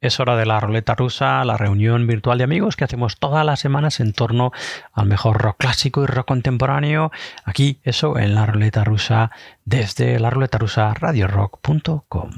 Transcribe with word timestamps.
Es 0.00 0.20
hora 0.20 0.36
de 0.36 0.46
la 0.46 0.60
ruleta 0.60 0.94
rusa, 0.94 1.44
la 1.44 1.56
reunión 1.56 2.06
virtual 2.06 2.38
de 2.38 2.44
amigos 2.44 2.76
que 2.76 2.84
hacemos 2.84 3.18
todas 3.18 3.44
las 3.44 3.58
semanas 3.58 3.98
en 3.98 4.12
torno 4.12 4.52
al 4.92 5.06
mejor 5.06 5.42
rock 5.42 5.56
clásico 5.58 6.04
y 6.04 6.06
rock 6.06 6.28
contemporáneo. 6.28 7.10
Aquí, 7.44 7.80
eso, 7.82 8.16
en 8.16 8.36
la 8.36 8.46
ruleta 8.46 8.84
rusa, 8.84 9.32
desde 9.64 10.20
la 10.20 10.30
ruleta 10.30 10.58
rusa 10.58 10.94
radiorock.com. 10.94 12.30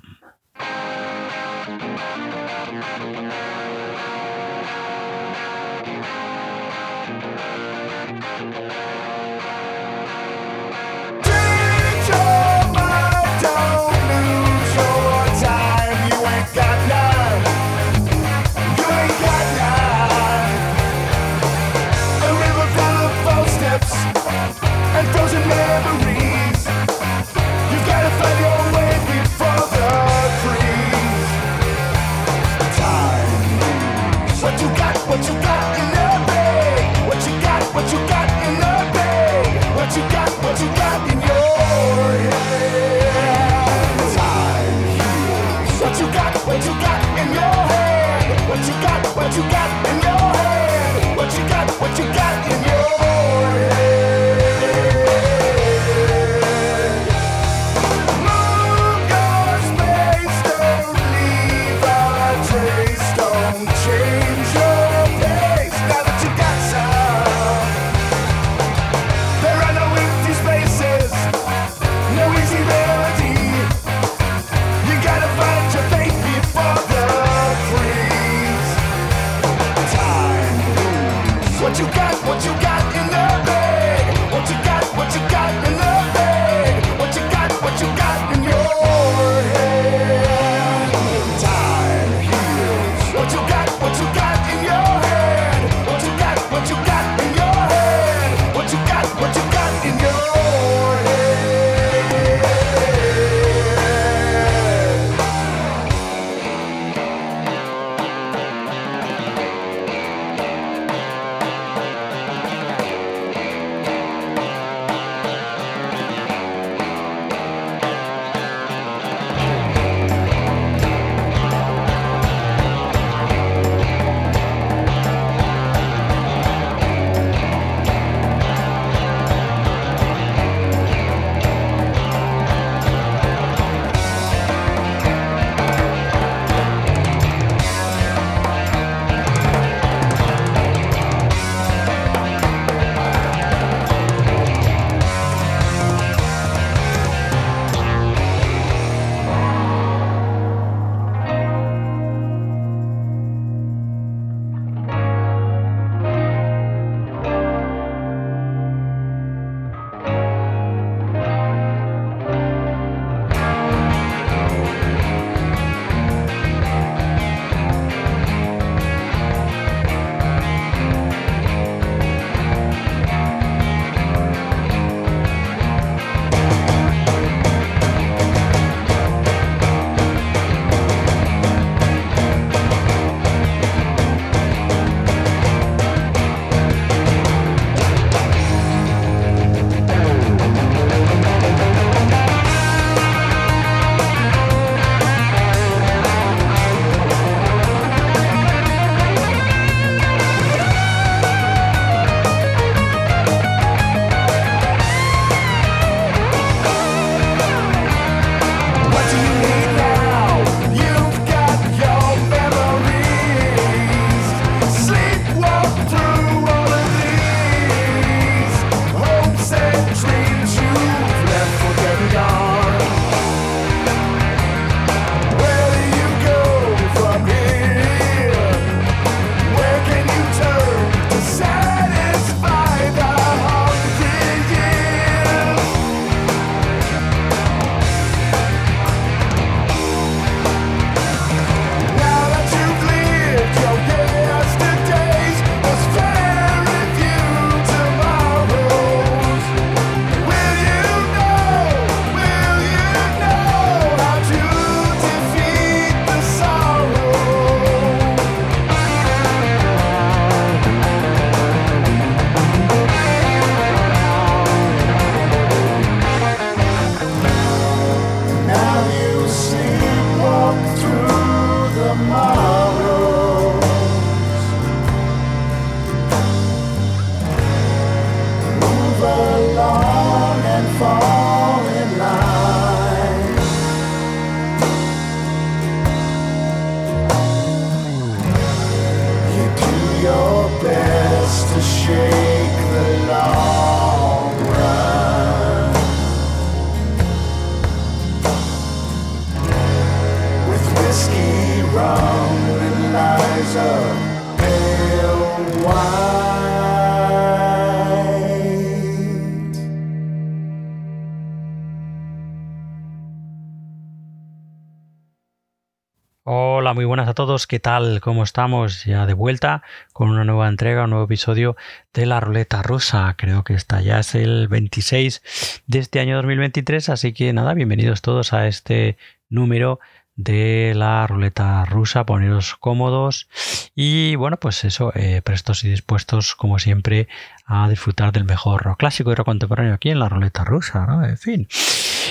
muy 317.41 317.47
buenas 317.47 317.47
a 317.47 317.47
todos. 317.47 317.47
¿Qué 317.47 317.61
tal? 317.61 318.01
¿Cómo 318.01 318.23
estamos? 318.23 318.85
Ya 318.85 319.07
de 319.07 319.15
vuelta 319.15 319.63
con 319.93 320.09
una 320.11 320.25
nueva 320.25 320.49
entrega, 320.49 320.85
un 320.85 320.91
nuevo 320.91 321.05
episodio 321.05 321.57
de 321.95 322.07
la 322.07 322.21
ruleta 322.21 322.63
rusa. 322.63 323.15
Creo 323.17 323.45
que 323.45 323.55
esta 323.55 323.81
ya 323.81 324.01
es 324.01 324.15
el 324.15 324.49
26 324.49 325.23
de 325.67 325.79
este 325.79 326.01
año 326.01 326.17
2023, 326.17 326.89
así 326.89 327.13
que 327.13 327.33
nada, 327.33 327.55
bienvenidos 327.55 328.03
todos 328.03 328.33
a 328.33 328.47
este 328.47 328.97
número 329.29 329.81
de 330.17 330.75
la 330.75 331.07
ruleta 331.07 331.65
rusa, 331.65 332.05
poneros 332.05 332.57
cómodos 332.57 333.29
y 333.75 334.17
bueno, 334.17 334.37
pues 334.39 334.65
eso, 334.65 334.93
eh, 334.95 335.23
prestos 335.23 335.65
y 335.65 335.71
dispuestos 335.71 336.35
como 336.35 336.59
siempre 336.59 337.09
a 337.47 337.69
disfrutar 337.69 338.13
del 338.13 338.25
mejor 338.25 338.77
clásico 338.79 339.13
y 339.13 339.15
rock 339.15 339.27
contemporáneo 339.27 339.75
aquí 339.75 339.91
en 339.91 339.99
la 339.99 340.09
ruleta 340.09 340.45
rusa, 340.45 340.87
¿no? 340.87 341.05
En 341.07 341.17
fin. 341.17 341.49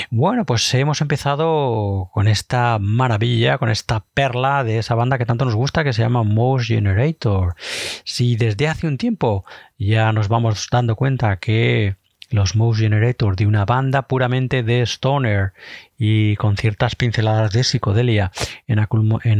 Bueno, 0.09 0.45
pues 0.45 0.73
hemos 0.73 1.01
empezado 1.01 2.09
con 2.13 2.27
esta 2.27 2.77
maravilla, 2.79 3.57
con 3.57 3.69
esta 3.69 4.05
perla 4.13 4.63
de 4.63 4.79
esa 4.79 4.95
banda 4.95 5.17
que 5.17 5.25
tanto 5.25 5.45
nos 5.45 5.55
gusta 5.55 5.83
que 5.83 5.93
se 5.93 6.01
llama 6.01 6.23
Mouse 6.23 6.67
Generator. 6.67 7.55
Si 8.03 8.35
desde 8.35 8.67
hace 8.67 8.87
un 8.87 8.97
tiempo 8.97 9.45
ya 9.77 10.11
nos 10.13 10.27
vamos 10.27 10.67
dando 10.71 10.95
cuenta 10.95 11.37
que 11.37 11.95
los 12.29 12.55
Mouse 12.55 12.79
Generator 12.79 13.35
de 13.35 13.47
una 13.47 13.65
banda 13.65 14.03
puramente 14.03 14.63
de 14.63 14.81
stoner 14.81 15.53
y 15.97 16.35
con 16.35 16.57
ciertas 16.57 16.95
pinceladas 16.95 17.51
de 17.51 17.63
psicodelia 17.63 18.31
en, 18.67 18.79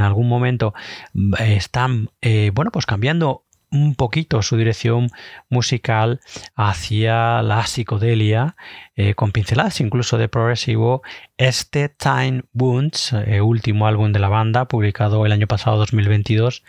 algún 0.02 0.28
momento 0.28 0.74
eh, 1.40 1.56
están 1.56 2.10
eh, 2.22 2.52
bueno 2.54 2.72
pues 2.72 2.86
cambiando 2.86 3.44
un 3.72 3.96
poquito 3.96 4.42
su 4.42 4.58
dirección 4.58 5.10
musical 5.50 6.20
hacia 6.56 7.42
la 7.42 7.66
psicodelia, 7.66 8.56
eh, 8.96 9.14
con 9.16 9.32
pinceladas 9.32 9.80
incluso 9.82 10.18
de 10.18 10.28
progresivo. 10.28 11.02
Este 11.38 11.90
Time 11.90 12.44
Wounds, 12.54 13.14
eh, 13.14 13.42
último 13.42 13.88
álbum 13.88 14.12
de 14.12 14.20
la 14.20 14.30
banda, 14.30 14.66
publicado 14.66 15.26
el 15.26 15.32
año 15.32 15.48
pasado 15.48 15.78
2022, 15.78 16.64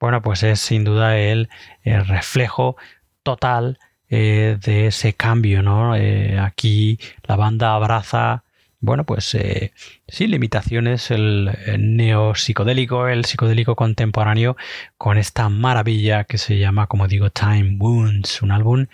bueno, 0.00 0.22
pues 0.22 0.42
es 0.42 0.60
sin 0.60 0.84
duda 0.84 1.18
el, 1.18 1.48
reflejo 1.84 2.76
total 3.22 3.78
eh, 4.08 4.58
de 4.62 4.88
ese 4.88 5.14
cambio, 5.14 5.62
¿no? 5.62 5.92
aquí 6.40 6.98
la 7.24 7.36
banda 7.36 7.74
abraza 7.74 8.44
bueno, 8.80 9.04
pues 9.04 9.34
eh, 9.34 9.72
sin 10.06 10.30
limitaciones, 10.30 11.10
el, 11.10 11.50
neopsicodélico, 11.78 13.08
el 13.08 13.24
psicodélico 13.24 13.74
contemporáneo, 13.74 14.56
con 14.98 15.18
esta 15.18 15.48
maravilla 15.48 16.24
que 16.24 16.38
se 16.38 16.58
llama, 16.58 16.86
como 16.86 17.08
digo, 17.08 17.30
Time 17.30 17.76
Wounds, 17.78 18.42
un 18.42 18.52
álbum 18.52 18.86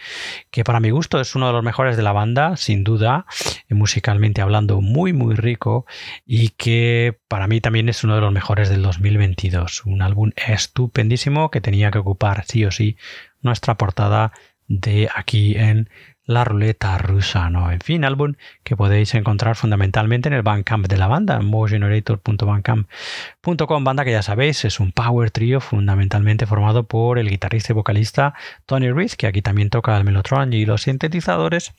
que 0.50 0.64
para 0.64 0.80
mi 0.80 0.90
gusto 0.90 1.20
es 1.20 1.34
uno 1.34 1.48
de 1.48 1.52
los 1.52 1.64
mejores 1.64 1.96
de 1.96 2.02
la 2.02 2.12
banda, 2.12 2.56
sin 2.56 2.84
duda, 2.84 3.26
musicalmente 3.68 4.40
hablando, 4.40 4.80
muy, 4.80 5.12
muy 5.12 5.34
rico, 5.34 5.84
y 6.24 6.50
que 6.50 7.18
para 7.28 7.46
mí 7.48 7.60
también 7.60 7.88
es 7.88 8.04
uno 8.04 8.14
de 8.14 8.20
los 8.20 8.32
mejores 8.32 8.68
del 8.68 8.82
2022. 8.82 9.84
Un 9.86 10.02
álbum 10.02 10.30
estupendísimo 10.36 11.50
que 11.50 11.60
tenía 11.60 11.90
que 11.90 11.98
ocupar 11.98 12.44
sí 12.46 12.64
o 12.64 12.70
sí 12.70 12.96
nuestra 13.42 13.76
portada 13.76 14.32
de 14.68 15.08
aquí 15.14 15.54
en 15.56 15.90
la 16.24 16.44
ruleta 16.44 16.96
rusa, 16.98 17.50
¿no? 17.50 17.72
En 17.72 17.80
fin, 17.80 18.04
álbum 18.04 18.34
que 18.62 18.76
podéis 18.76 19.12
encontrar 19.14 19.56
fundamentalmente 19.56 20.28
en 20.28 20.34
el 20.34 20.42
Bandcamp 20.42 20.86
de 20.86 20.96
la 20.96 21.08
banda, 21.08 21.40
motiongenerator.bandcamp.com, 21.40 23.84
banda 23.84 24.04
que 24.04 24.12
ya 24.12 24.22
sabéis 24.22 24.64
es 24.64 24.78
un 24.80 24.92
power 24.92 25.30
trio 25.30 25.60
fundamentalmente 25.60 26.46
formado 26.46 26.84
por 26.84 27.18
el 27.18 27.28
guitarrista 27.28 27.72
y 27.72 27.74
vocalista 27.74 28.34
Tony 28.66 28.92
Reed, 28.92 29.12
que 29.12 29.26
aquí 29.26 29.42
también 29.42 29.70
toca 29.70 29.96
el 29.96 30.04
melotron 30.04 30.52
y 30.52 30.64
los 30.64 30.82
sintetizadores, 30.82 31.72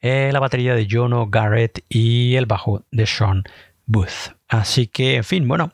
eh, 0.00 0.30
la 0.32 0.40
batería 0.40 0.74
de 0.74 0.88
Jono 0.90 1.28
Garrett 1.28 1.84
y 1.88 2.36
el 2.36 2.46
bajo 2.46 2.84
de 2.90 3.06
Sean 3.06 3.44
Booth. 3.86 4.34
Así 4.48 4.86
que, 4.86 5.16
en 5.16 5.24
fin, 5.24 5.48
bueno, 5.48 5.72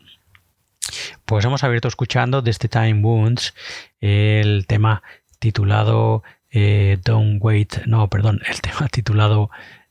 pues 1.24 1.44
hemos 1.44 1.64
abierto 1.64 1.88
escuchando 1.88 2.42
desde 2.42 2.68
Time 2.68 3.02
Wounds 3.02 3.54
el 4.00 4.66
tema 4.66 5.02
titulado 5.38 6.22
eh, 6.50 6.98
Don't 7.04 7.38
Wait, 7.42 7.84
no, 7.86 8.08
perdón, 8.08 8.40
el 8.48 8.60
tema 8.60 8.88
titulado 8.88 9.50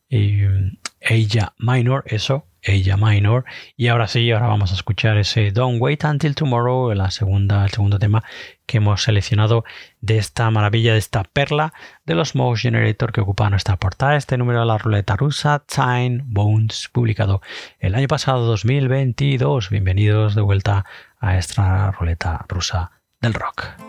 eh, 0.09 0.71
Ella 1.00 1.54
Minor, 1.57 2.04
eso, 2.07 2.45
Ella 2.62 2.98
Minor. 2.98 3.45
Y 3.75 3.88
ahora 3.88 4.07
sí, 4.07 4.31
ahora 4.31 4.48
vamos 4.48 4.71
a 4.71 4.75
escuchar 4.75 5.18
ese 5.18 5.51
Don't 5.51 5.81
Wait 5.81 6.04
Until 6.04 6.36
Tomorrow, 6.36 6.92
el 6.92 7.12
segundo 7.12 8.00
tema 8.00 8.24
que 8.65 8.77
hemos 8.77 9.04
seleccionado 9.04 9.63
de 10.01 10.18
esta 10.18 10.50
maravilla, 10.51 10.94
de 10.94 11.00
esta 11.00 11.24
perla 11.24 11.74
de 12.06 12.15
los 12.15 12.36
Mouse 12.36 12.62
Generator 12.62 13.12
que 13.12 13.21
ocupa 13.21 13.50
nuestra 13.50 13.77
portada, 13.77 14.15
este 14.15 14.38
número 14.38 14.60
de 14.60 14.65
la 14.65 14.77
ruleta 14.77 15.15
rusa, 15.15 15.63
Time 15.65 16.21
Bones, 16.25 16.89
publicado 16.92 17.42
el 17.80 17.95
año 17.95 18.07
pasado, 18.07 18.45
2022. 18.45 19.69
Bienvenidos 19.69 20.36
de 20.36 20.42
vuelta 20.42 20.86
a 21.19 21.38
esta 21.38 21.92
ruleta 21.92 22.45
rusa 22.50 22.92
del 23.21 23.33
rock. 23.33 23.87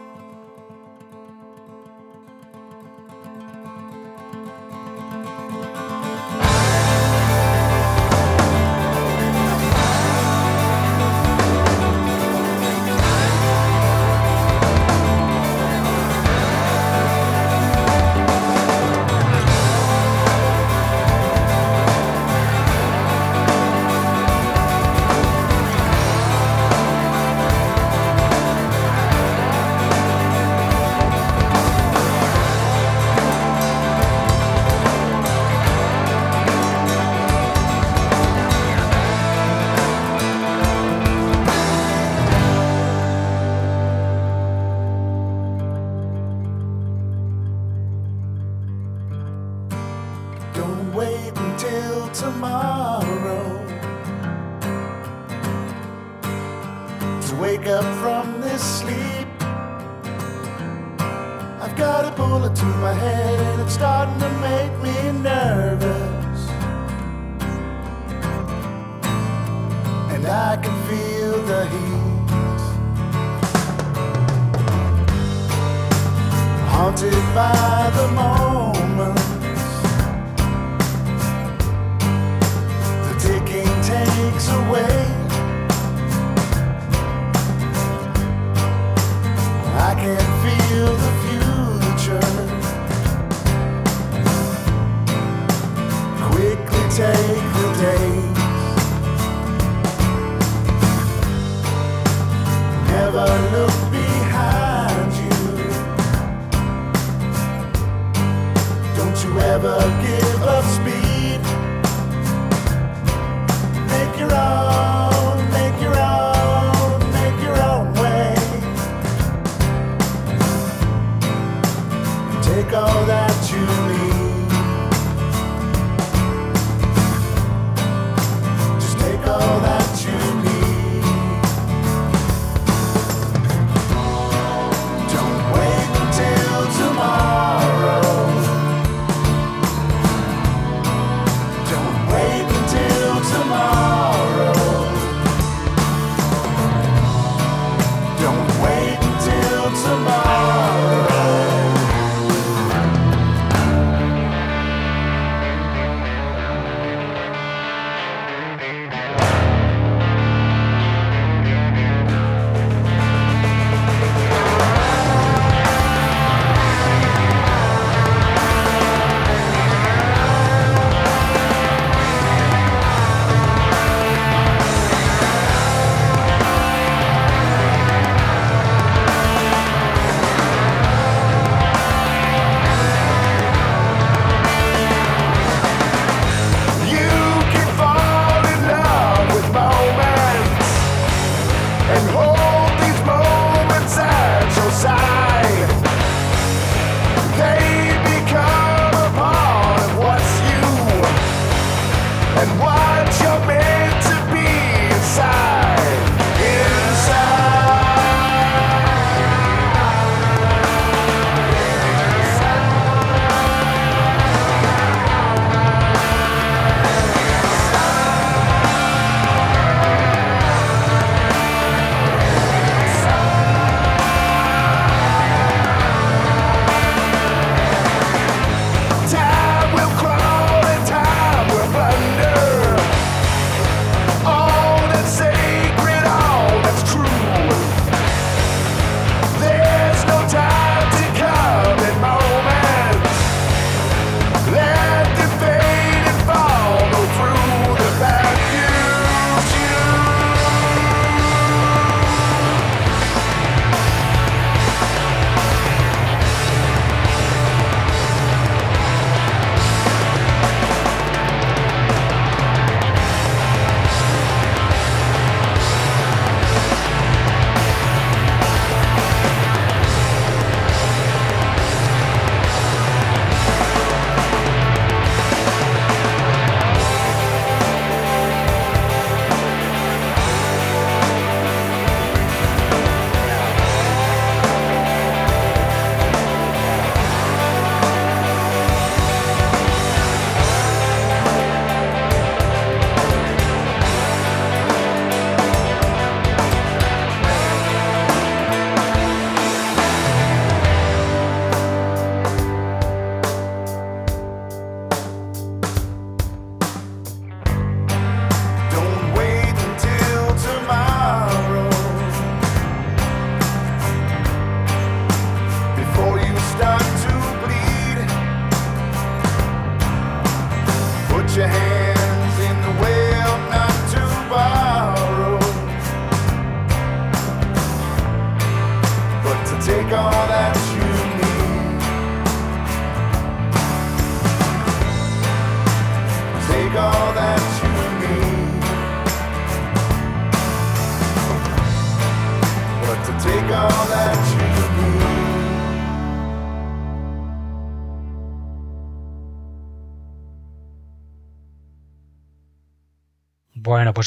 Tomorrow. 84.49 84.98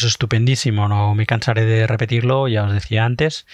Pues 0.02 0.14
estupendísimo, 0.14 0.88
no 0.88 1.14
me 1.14 1.28
cansaré 1.28 1.64
de 1.64 1.86
repetirlo, 1.86 2.48
ya 2.48 2.64
os 2.64 2.74
decía 2.74 3.06
antes, 3.06 3.46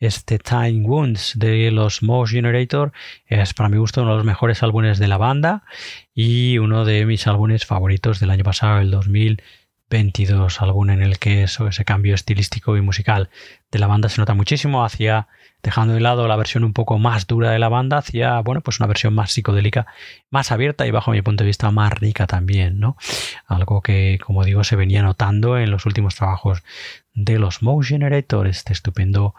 este 0.00 0.40
Time 0.40 0.84
Wounds 0.84 1.34
de 1.38 1.70
los 1.70 2.02
Mouse 2.02 2.32
Generator 2.32 2.90
es 3.26 3.54
para 3.54 3.68
mi 3.68 3.76
gusto 3.76 4.02
uno 4.02 4.10
de 4.10 4.16
los 4.16 4.26
mejores 4.26 4.64
álbumes 4.64 4.98
de 4.98 5.06
la 5.06 5.16
banda 5.16 5.62
y 6.12 6.58
uno 6.58 6.84
de 6.84 7.06
mis 7.06 7.28
álbumes 7.28 7.66
favoritos 7.66 8.18
del 8.18 8.30
año 8.30 8.42
pasado, 8.42 8.80
el 8.80 8.90
2022, 9.92 10.62
álbum 10.62 10.88
en 10.90 11.02
el 11.02 11.18
que 11.18 11.42
eso, 11.42 11.68
ese 11.68 11.84
cambio 11.84 12.14
estilístico 12.14 12.76
y 12.78 12.80
musical 12.80 13.28
de 13.70 13.78
la 13.78 13.86
banda 13.86 14.08
se 14.08 14.20
nota 14.20 14.32
muchísimo 14.32 14.84
hacia 14.84 15.28
dejando 15.62 15.92
de 15.94 16.00
lado 16.00 16.26
la 16.26 16.36
versión 16.36 16.64
un 16.64 16.72
poco 16.72 16.98
más 16.98 17.26
dura 17.26 17.50
de 17.50 17.58
la 17.58 17.68
banda 17.68 17.98
hacia, 17.98 18.40
bueno, 18.40 18.62
pues 18.62 18.80
una 18.80 18.86
versión 18.86 19.14
más 19.14 19.32
psicodélica, 19.32 19.86
más 20.30 20.50
abierta 20.50 20.86
y 20.86 20.90
bajo 20.90 21.10
mi 21.10 21.20
punto 21.20 21.44
de 21.44 21.48
vista 21.48 21.70
más 21.70 21.92
rica 21.92 22.26
también, 22.26 22.80
¿no? 22.80 22.96
Algo 23.46 23.82
que, 23.82 24.18
como 24.24 24.44
digo, 24.44 24.64
se 24.64 24.76
venía 24.76 25.02
notando 25.02 25.58
en 25.58 25.70
los 25.70 25.84
últimos 25.86 26.16
trabajos 26.16 26.62
de 27.14 27.38
los 27.38 27.62
Mouse 27.62 27.88
Generator, 27.88 28.46
este 28.46 28.72
estupendo 28.72 29.34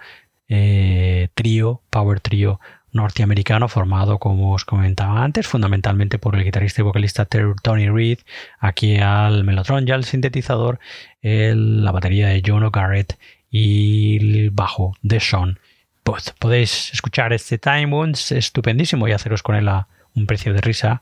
eh, 0.47 1.29
trío, 1.33 1.81
power 1.89 2.19
trío 2.19 2.59
norteamericano 2.93 3.67
formado, 3.67 4.19
como 4.19 4.53
os 4.53 4.65
comentaba 4.65 5.23
antes, 5.23 5.47
fundamentalmente 5.47 6.19
por 6.19 6.35
el 6.35 6.43
guitarrista 6.43 6.81
y 6.81 6.85
vocalista 6.85 7.25
Tony 7.25 7.89
Reed, 7.89 8.19
aquí 8.59 8.97
al 8.97 9.43
melotron 9.43 9.87
y 9.87 9.91
al 9.91 10.05
sintetizador, 10.05 10.79
la 11.21 11.91
batería 11.91 12.29
de 12.29 12.41
John 12.45 12.63
O'Garrett 12.63 13.17
y 13.51 14.17
el 14.17 14.51
bajo 14.51 14.95
de 15.01 15.19
Sean 15.19 15.59
pues 16.03 16.33
podéis 16.37 16.91
escuchar 16.93 17.33
este 17.33 17.57
Time 17.57 17.87
Wounds 17.87 18.31
estupendísimo 18.33 19.07
y 19.07 19.13
haceros 19.13 19.41
con 19.41 19.55
él 19.55 19.67
a 19.69 19.87
un 20.15 20.27
precio 20.27 20.53
de 20.53 20.61
risa, 20.61 21.01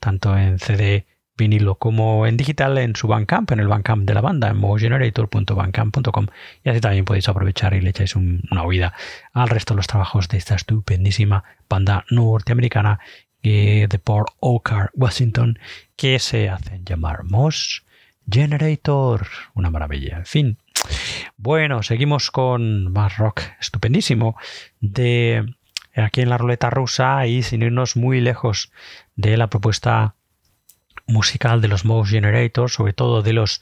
tanto 0.00 0.36
en 0.36 0.58
CD 0.58 1.06
vinilo 1.38 1.76
como 1.76 2.26
en 2.26 2.36
digital 2.36 2.76
en 2.76 2.94
su 2.96 3.08
Bandcamp, 3.08 3.50
en 3.52 3.60
el 3.60 3.68
Bandcamp 3.68 4.04
de 4.04 4.12
la 4.12 4.20
banda, 4.20 4.48
en 4.48 4.58
mogenerator.bandcamp.com 4.58 6.26
y 6.64 6.68
así 6.68 6.80
también 6.80 7.06
podéis 7.06 7.28
aprovechar 7.28 7.72
y 7.72 7.80
le 7.80 7.90
echáis 7.90 8.16
una 8.16 8.62
oída 8.64 8.92
al 9.32 9.48
resto 9.48 9.72
de 9.72 9.76
los 9.76 9.86
trabajos 9.86 10.28
de 10.28 10.36
esta 10.36 10.56
estupendísima 10.56 11.44
banda 11.68 12.04
norteamericana 12.10 12.98
eh, 13.42 13.86
de 13.88 13.98
Port 13.98 14.34
Oak, 14.40 14.90
Washington, 14.94 15.58
que 15.96 16.18
se 16.18 16.48
hacen 16.48 16.84
llamar 16.84 17.24
Moss 17.24 17.84
Generator. 18.28 19.26
Una 19.54 19.70
maravilla. 19.70 20.18
En 20.18 20.26
fin, 20.26 20.58
bueno, 21.36 21.82
seguimos 21.82 22.30
con 22.30 22.92
más 22.92 23.16
rock 23.16 23.42
estupendísimo 23.60 24.36
de 24.80 25.54
aquí 25.94 26.20
en 26.20 26.30
la 26.30 26.38
ruleta 26.38 26.70
rusa 26.70 27.26
y 27.26 27.42
sin 27.42 27.62
irnos 27.62 27.96
muy 27.96 28.20
lejos 28.20 28.72
de 29.16 29.36
la 29.36 29.48
propuesta 29.48 30.14
musical 31.08 31.60
de 31.60 31.68
los 31.68 31.84
Mouse 31.84 32.10
Generator, 32.10 32.70
sobre 32.70 32.92
todo 32.92 33.22
de 33.22 33.32
los 33.32 33.60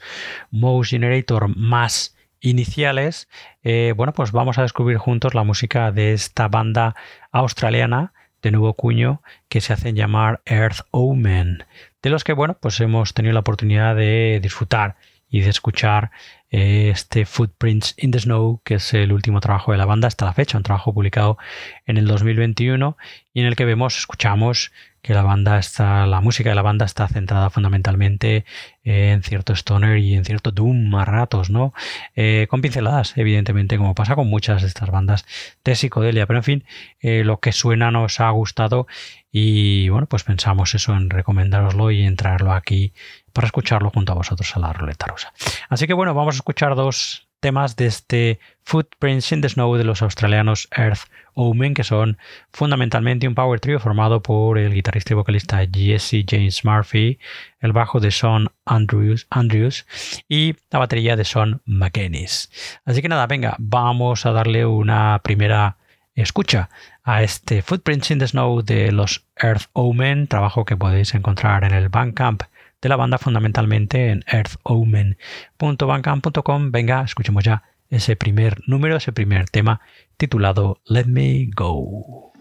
Mouse 0.51 0.89
Generator 0.89 1.47
más 1.55 2.15
iniciales, 2.39 3.27
eh, 3.63 3.93
bueno, 3.95 4.13
pues 4.13 4.31
vamos 4.31 4.57
a 4.57 4.61
descubrir 4.61 4.97
juntos 4.97 5.33
la 5.33 5.43
música 5.43 5.91
de 5.91 6.13
esta 6.13 6.47
banda 6.47 6.95
australiana 7.31 8.13
de 8.41 8.51
nuevo 8.51 8.73
cuño 8.75 9.23
que 9.49 9.61
se 9.61 9.73
hacen 9.73 9.95
llamar 9.95 10.41
Earth 10.45 10.81
Omen, 10.91 11.65
de 12.03 12.09
los 12.09 12.23
que, 12.23 12.33
bueno, 12.33 12.57
pues 12.61 12.79
hemos 12.79 13.13
tenido 13.13 13.33
la 13.33 13.39
oportunidad 13.39 13.95
de 13.95 14.39
disfrutar 14.41 14.95
y 15.29 15.41
de 15.41 15.49
escuchar 15.49 16.11
eh, 16.49 16.89
este 16.89 17.25
Footprints 17.25 17.95
in 17.97 18.11
the 18.11 18.19
Snow, 18.19 18.61
que 18.63 18.75
es 18.75 18.93
el 18.93 19.11
último 19.11 19.41
trabajo 19.41 19.71
de 19.71 19.77
la 19.77 19.85
banda 19.85 20.07
hasta 20.07 20.25
la 20.25 20.33
fecha, 20.33 20.57
un 20.57 20.63
trabajo 20.63 20.93
publicado 20.93 21.37
en 21.85 21.97
el 21.97 22.07
2021 22.07 22.97
y 23.33 23.41
en 23.41 23.47
el 23.47 23.55
que 23.55 23.65
vemos, 23.65 23.97
escuchamos 23.97 24.71
que 25.01 25.13
la 25.13 25.23
banda 25.23 25.57
está, 25.59 26.05
la 26.05 26.21
música 26.21 26.49
de 26.49 26.55
la 26.55 26.61
banda 26.61 26.85
está 26.85 27.07
centrada 27.07 27.49
fundamentalmente 27.49 28.45
en 28.83 29.21
cierto 29.23 29.53
stoner 29.53 29.97
y 29.97 30.15
en 30.15 30.25
cierto 30.25 30.51
doom 30.51 30.95
a 30.95 31.05
ratos, 31.05 31.49
¿no? 31.49 31.73
Eh, 32.15 32.47
con 32.49 32.61
pinceladas, 32.61 33.17
evidentemente, 33.17 33.77
como 33.77 33.95
pasa 33.95 34.15
con 34.15 34.29
muchas 34.29 34.61
de 34.61 34.67
estas 34.67 34.89
bandas 34.89 35.25
de 35.63 35.75
psicodelia, 35.75 36.25
pero 36.25 36.39
en 36.39 36.43
fin, 36.43 36.63
eh, 36.99 37.23
lo 37.23 37.39
que 37.39 37.51
suena 37.51 37.91
nos 37.91 38.19
ha 38.19 38.29
gustado 38.29 38.87
y 39.31 39.89
bueno, 39.89 40.07
pues 40.07 40.23
pensamos 40.23 40.73
eso 40.73 40.95
en 40.95 41.09
recomendároslo 41.09 41.91
y 41.91 42.03
en 42.03 42.15
traerlo 42.15 42.53
aquí 42.53 42.93
para 43.33 43.47
escucharlo 43.47 43.89
junto 43.89 44.13
a 44.13 44.15
vosotros 44.15 44.55
a 44.55 44.59
la 44.59 44.73
ruleta 44.73 45.05
rusa. 45.05 45.33
Así 45.69 45.85
que 45.85 45.93
bueno, 45.93 46.13
vamos 46.13 46.35
a 46.35 46.37
escuchar 46.37 46.75
dos 46.75 47.26
temas 47.39 47.75
de 47.75 47.85
este 47.85 48.39
Footprints 48.63 49.31
in 49.31 49.41
the 49.41 49.49
Snow 49.49 49.75
de 49.75 49.83
los 49.83 50.01
australianos 50.01 50.67
Earth 50.75 51.09
Omen, 51.33 51.73
que 51.73 51.83
son 51.83 52.17
fundamentalmente 52.51 53.27
un 53.27 53.35
power 53.35 53.59
trio 53.59 53.79
formado 53.79 54.21
por 54.21 54.57
el 54.57 54.73
guitarrista 54.73 55.13
y 55.13 55.15
vocalista 55.15 55.65
Jesse 55.71 56.25
James 56.27 56.65
Murphy, 56.65 57.19
el 57.59 57.73
bajo 57.73 57.99
de 57.99 58.11
Sean 58.11 58.49
Andrews, 58.65 59.27
Andrews 59.29 59.85
y 60.27 60.55
la 60.71 60.79
batería 60.79 61.15
de 61.15 61.25
Sean 61.25 61.61
McGinnis. 61.65 62.49
Así 62.85 63.01
que 63.01 63.09
nada, 63.09 63.27
venga, 63.27 63.55
vamos 63.59 64.25
a 64.25 64.31
darle 64.31 64.65
una 64.65 65.19
primera 65.23 65.77
escucha 66.15 66.69
a 67.03 67.21
este 67.21 67.61
Footprints 67.61 68.11
in 68.11 68.19
the 68.19 68.27
Snow 68.27 68.63
de 68.63 68.91
los 68.91 69.25
Earth 69.37 69.69
Omen, 69.73 70.27
trabajo 70.27 70.65
que 70.65 70.75
podéis 70.75 71.13
encontrar 71.13 71.63
en 71.63 71.73
el 71.73 71.89
Bandcamp 71.89 72.43
de 72.81 72.89
la 72.89 72.95
banda 72.95 73.17
fundamentalmente 73.17 74.09
en 74.09 74.23
earthomen.bandcamp.com. 74.27 76.71
Venga, 76.71 77.03
escuchemos 77.03 77.43
ya 77.43 77.63
ese 77.89 78.15
primer 78.15 78.61
número, 78.67 78.97
ese 78.97 79.11
primer 79.11 79.49
tema 79.49 79.81
titulado 80.17 80.79
Let 80.85 81.05
Me 81.05 81.49
Go. 81.55 82.33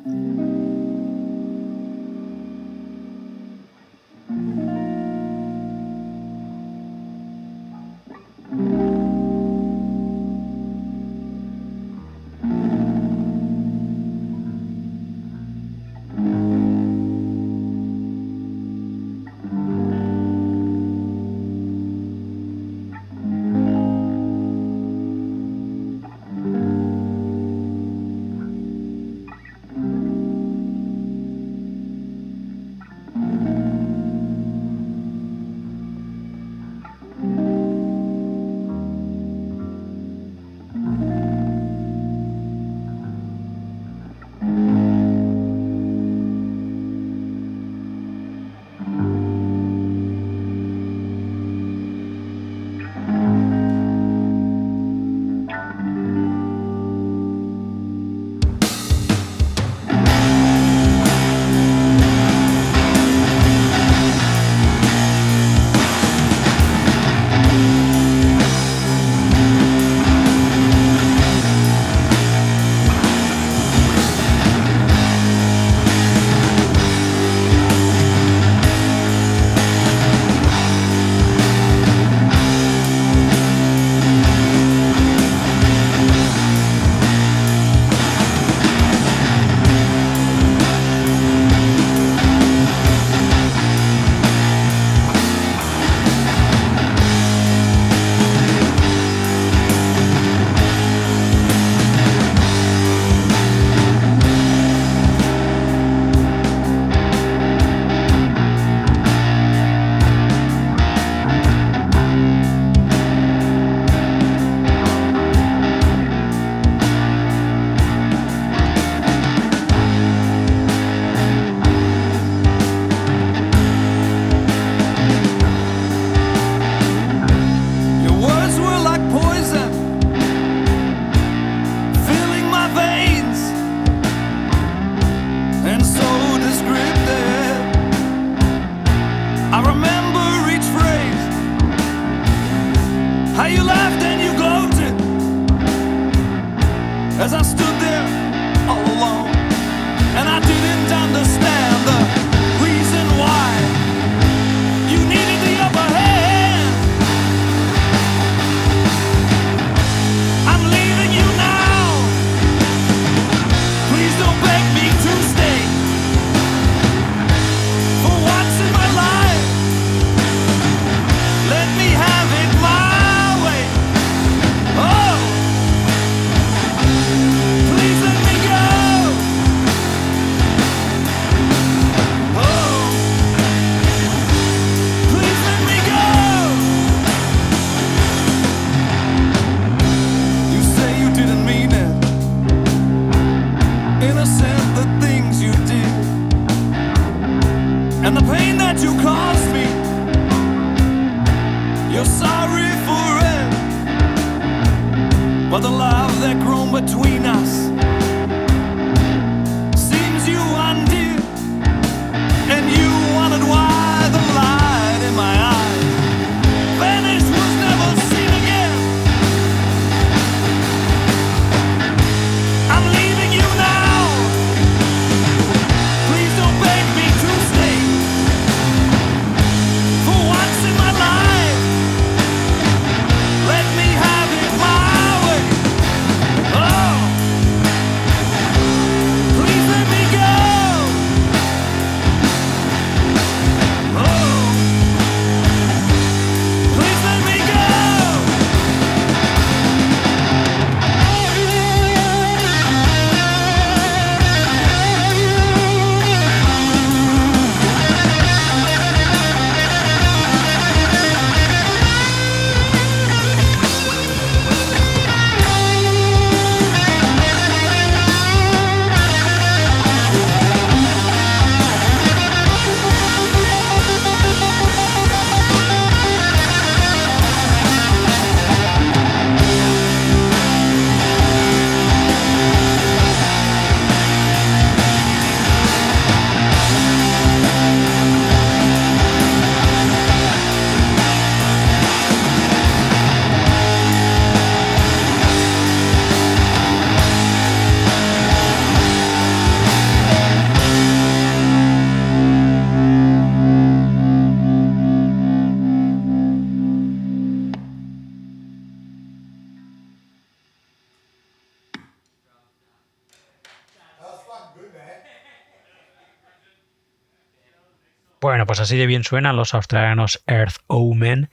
Pues 318.57 318.71
así 318.71 318.79
de 318.79 318.87
bien 318.87 319.05
suenan 319.05 319.37
los 319.37 319.53
australianos 319.53 320.23
Earth 320.27 320.63
Omen, 320.67 321.29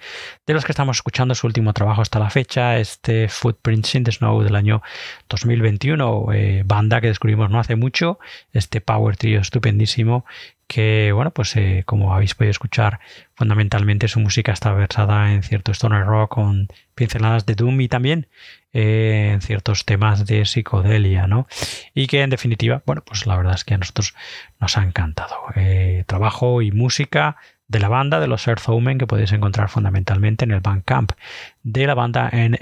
de 0.46 0.54
los 0.54 0.66
que 0.66 0.74
estamos 0.74 0.98
escuchando 0.98 1.36
su 1.36 1.48
último 1.48 1.72
trabajo 1.72 2.02
hasta 2.02 2.20
la 2.20 2.30
fecha, 2.30 2.78
este 2.80 3.30
Footprints 3.30 3.96
in 3.96 4.04
the 4.04 4.12
Snow 4.12 4.44
del 4.44 4.58
año 4.58 4.82
2021, 5.30 6.34
eh, 6.34 6.64
banda 6.66 7.00
que 7.00 7.08
descubrimos 7.08 7.50
no 7.50 7.62
hace 7.62 7.78
mucho, 7.78 8.20
este 8.52 8.82
power 8.82 9.16
trio 9.16 9.40
estupendísimo 9.40 10.26
que, 10.74 11.12
bueno, 11.14 11.30
pues 11.30 11.56
eh, 11.56 11.84
como 11.86 12.16
habéis 12.16 12.34
podido 12.34 12.50
escuchar, 12.50 13.00
fundamentalmente 13.36 14.08
su 14.08 14.20
música 14.20 14.52
está 14.52 14.74
versada 14.74 15.32
en 15.32 15.44
cierto 15.44 15.72
stoner 15.72 16.04
rock 16.04 16.32
con 16.34 16.68
pinceladas 16.96 17.46
de 17.46 17.54
doom 17.54 17.80
y 17.82 17.88
también 17.88 18.28
eh, 18.74 19.30
en 19.34 19.42
ciertos 19.42 19.86
temas 19.86 20.26
de 20.26 20.46
psicodelia, 20.46 21.28
¿no? 21.28 21.48
Y 21.94 22.08
que 22.08 22.24
en 22.24 22.32
definitiva, 22.32 22.82
bueno, 22.88 23.04
pues 23.06 23.28
la 23.28 23.38
verdad 23.38 23.54
es 23.54 23.66
que 23.66 23.76
a 23.76 23.78
nosotros 23.78 24.16
nos 24.60 24.76
ha 24.76 24.82
encantado. 24.82 25.36
Eh, 25.56 26.06
trabajo 26.08 26.64
y 26.64 26.72
música 26.72 27.38
de 27.68 27.80
la 27.80 27.90
banda 27.90 28.20
de 28.20 28.26
los 28.26 28.48
Earth 28.48 28.68
Omen 28.68 28.98
que 28.98 29.06
podéis 29.06 29.32
encontrar 29.32 29.70
fundamentalmente 29.70 30.44
en 30.44 30.52
el 30.54 30.60
Bandcamp 30.60 31.12
de 31.62 31.86
la 31.86 31.94
banda 31.94 32.30
en 32.34 32.58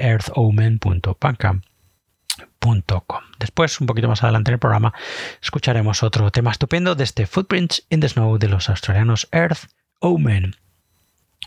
Después, 3.39 3.81
un 3.81 3.87
poquito 3.87 4.07
más 4.07 4.23
adelante 4.23 4.51
en 4.51 4.53
el 4.53 4.59
programa, 4.59 4.93
escucharemos 5.41 6.03
otro 6.03 6.31
tema 6.31 6.51
estupendo 6.51 6.95
de 6.95 7.03
este 7.03 7.25
Footprints 7.25 7.85
in 7.89 7.99
the 7.99 8.07
Snow 8.07 8.37
de 8.37 8.47
los 8.47 8.69
australianos 8.69 9.27
Earth 9.31 9.69
Omen. 9.99 10.55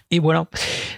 Y 0.08 0.18
bueno, 0.18 0.48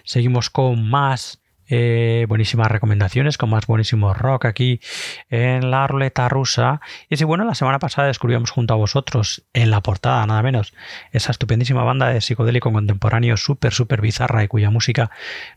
seguimos 0.05 0.49
con 0.51 0.89
más 0.89 1.43
eh, 1.69 2.27
buenísimas 2.29 2.71
recomendaciones, 2.71 3.39
con 3.39 3.51
más 3.51 3.67
buenísimo 3.67 4.15
rock 4.15 4.47
aquí 4.47 4.81
en 5.29 5.71
la 5.71 5.87
ruleta 5.87 6.29
rusa. 6.29 6.81
Y 7.11 7.17
si 7.17 7.25
bueno, 7.25 7.45
la 7.45 7.55
semana 7.55 7.79
pasada 7.79 8.09
descubrimos 8.09 8.51
junto 8.51 8.73
a 8.73 8.77
vosotros 8.79 9.45
en 9.53 9.71
la 9.71 9.83
portada, 9.83 10.27
nada 10.27 10.43
menos, 10.43 10.73
esa 11.13 11.31
estupendísima 11.31 11.83
banda 11.83 12.09
de 12.09 12.21
psicodélico 12.21 12.73
contemporáneo 12.73 13.37
súper, 13.37 13.73
súper 13.73 14.01
bizarra 14.01 14.45
y 14.45 14.49
cuya 14.49 14.71
música 14.71 15.11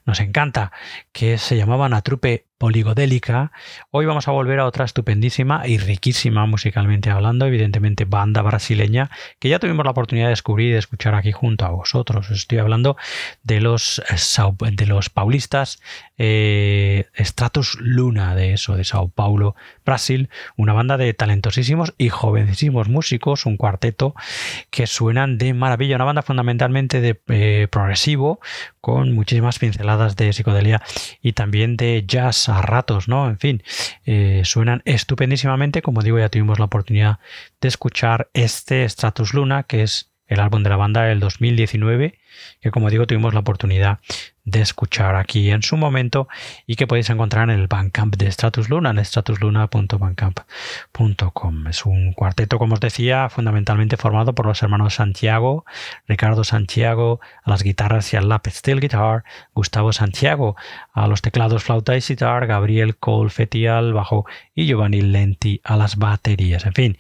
nos 0.05 0.19
encanta, 0.19 0.71
que 1.13 1.37
se 1.37 1.55
llamaba 1.55 1.87
Natrupe 1.87 2.48
poligodélica. 2.59 3.51
Hoy 3.89 4.05
vamos 4.05 4.27
a 4.27 4.31
volver 4.31 4.59
a 4.59 4.65
otra 4.65 4.85
estupendísima 4.85 5.65
y 5.65 5.77
riquísima 5.77 6.45
musicalmente 6.45 7.09
hablando, 7.09 7.45
evidentemente 7.45 8.05
banda 8.05 8.41
brasileña, 8.43 9.09
que 9.39 9.49
ya 9.49 9.59
tuvimos 9.59 9.85
la 9.85 9.91
oportunidad 9.91 10.27
de 10.27 10.31
descubrir 10.31 10.69
y 10.69 10.73
de 10.73 10.79
escuchar 10.79 11.15
aquí 11.15 11.31
junto 11.31 11.65
a 11.65 11.69
vosotros. 11.69 12.29
Estoy 12.29 12.59
hablando 12.59 12.97
de 13.43 13.61
los, 13.61 14.03
de 14.59 14.85
los 14.85 15.09
paulistas 15.09 15.81
eh, 16.17 17.05
Stratus 17.17 17.77
Luna, 17.79 18.35
de 18.35 18.53
eso, 18.53 18.75
de 18.75 18.83
Sao 18.83 19.07
Paulo, 19.07 19.55
Brasil, 19.85 20.29
una 20.57 20.73
banda 20.73 20.97
de 20.97 21.13
talentosísimos 21.13 21.93
y 21.97 22.09
jovencísimos 22.09 22.89
músicos, 22.89 23.45
un 23.45 23.55
cuarteto 23.55 24.13
que 24.69 24.85
suenan 24.85 25.37
de 25.37 25.53
maravilla, 25.53 25.95
una 25.95 26.03
banda 26.03 26.23
fundamentalmente 26.23 26.99
de 26.99 27.21
eh, 27.29 27.67
progresivo, 27.71 28.41
con 28.81 29.13
muchísimas 29.13 29.59
pinceladas 29.59 30.15
de 30.15 30.33
psicodelia 30.33 30.81
y 31.21 31.33
también 31.33 31.77
de 31.77 32.03
jazz 32.07 32.49
a 32.49 32.61
ratos, 32.61 33.07
¿no? 33.07 33.29
En 33.29 33.37
fin, 33.37 33.63
eh, 34.05 34.41
suenan 34.45 34.81
estupendísimamente. 34.85 35.81
Como 35.81 36.01
digo, 36.01 36.19
ya 36.19 36.29
tuvimos 36.29 36.59
la 36.59 36.65
oportunidad 36.65 37.19
de 37.61 37.67
escuchar 37.67 38.29
este 38.33 38.87
Stratus 38.87 39.33
Luna, 39.33 39.63
que 39.63 39.83
es 39.83 40.08
el 40.29 40.39
álbum 40.39 40.63
de 40.63 40.69
la 40.69 40.77
banda 40.77 41.03
del 41.03 41.19
2019, 41.19 42.17
que 42.61 42.71
como 42.71 42.89
digo 42.89 43.05
tuvimos 43.07 43.33
la 43.33 43.41
oportunidad 43.41 43.99
de 44.45 44.61
escuchar 44.61 45.15
aquí 45.15 45.51
en 45.51 45.61
su 45.61 45.75
momento 45.77 46.27
y 46.65 46.75
que 46.75 46.87
podéis 46.87 47.09
encontrar 47.09 47.49
en 47.49 47.59
el 47.59 47.67
Bandcamp 47.67 48.15
de 48.15 48.31
Stratus 48.31 48.69
Luna, 48.69 48.91
en 48.91 49.03
stratusluna.bandcamp.com. 49.03 51.67
Es 51.67 51.85
un 51.85 52.13
cuarteto, 52.13 52.57
como 52.57 52.75
os 52.75 52.79
decía, 52.79 53.27
fundamentalmente 53.29 53.97
formado 53.97 54.33
por 54.33 54.45
los 54.47 54.63
hermanos 54.63 54.93
Santiago, 54.95 55.65
Ricardo 56.07 56.43
Santiago 56.43 57.19
a 57.43 57.49
las 57.49 57.63
guitarras 57.63 58.13
y 58.13 58.17
al 58.17 58.29
lap 58.29 58.47
steel 58.47 58.79
guitar, 58.79 59.23
Gustavo 59.53 59.91
Santiago 59.93 60.55
a 60.93 61.07
los 61.07 61.21
teclados 61.21 61.63
flauta 61.63 61.95
y 61.95 62.01
sitar, 62.01 62.47
Gabriel 62.47 62.97
Cole 62.97 63.29
al 63.69 63.93
bajo 63.93 64.25
y 64.55 64.65
Giovanni 64.65 65.01
Lenti 65.01 65.61
a 65.63 65.77
las 65.77 65.97
baterías. 65.97 66.65
En 66.65 66.73
fin, 66.73 66.97